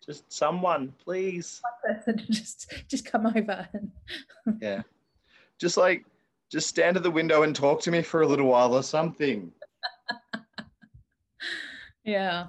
[0.05, 1.61] Just someone, please.
[1.85, 3.67] person to just just come over.
[3.73, 3.91] And,
[4.61, 4.81] Yeah.
[5.59, 6.05] Just like,
[6.51, 9.51] just stand at the window and talk to me for a little while or something.
[12.03, 12.47] yeah.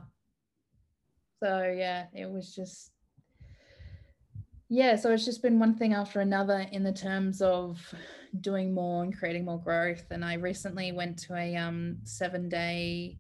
[1.43, 2.93] So yeah, it was just
[4.71, 7.81] yeah, so it's just been one thing after another in the terms of
[8.41, 10.05] doing more and creating more growth.
[10.11, 13.19] And I recently went to a um seven day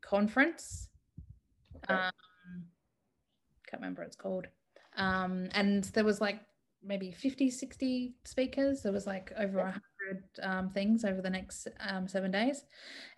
[0.00, 0.88] conference.
[1.84, 1.94] Okay.
[1.94, 2.12] Um,
[3.68, 4.46] can't remember what it's called.
[4.96, 6.40] Um, and there was like
[6.82, 8.82] maybe 50, 60 speakers.
[8.82, 12.64] There was like over a hundred um, things over the next um, seven days.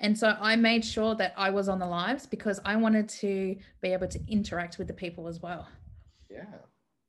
[0.00, 3.56] And so I made sure that I was on the lives because I wanted to
[3.80, 5.68] be able to interact with the people as well.
[6.30, 6.44] Yeah.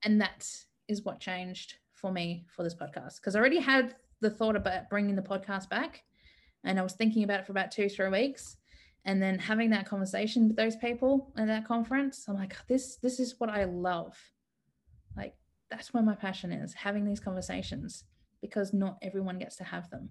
[0.03, 0.47] And that
[0.87, 4.89] is what changed for me for this podcast because I already had the thought about
[4.89, 6.03] bringing the podcast back
[6.63, 8.57] and I was thinking about it for about two, three weeks.
[9.05, 13.19] And then having that conversation with those people at that conference, I'm like, this, this
[13.19, 14.17] is what I love.
[15.17, 15.35] Like,
[15.73, 18.03] that's where my passion is having these conversations
[18.41, 20.07] because not everyone gets to have them.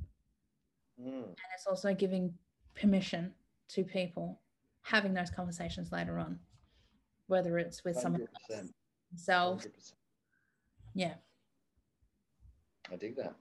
[1.01, 1.25] Mm.
[1.25, 2.35] And it's also giving
[2.75, 3.33] permission
[3.69, 4.41] to people
[4.83, 6.41] having those conversations later on,
[7.29, 8.71] whether it's with someone else,
[9.13, 9.67] themselves.
[9.67, 9.93] 100%.
[10.95, 11.15] Yeah.
[12.91, 13.35] I dig that.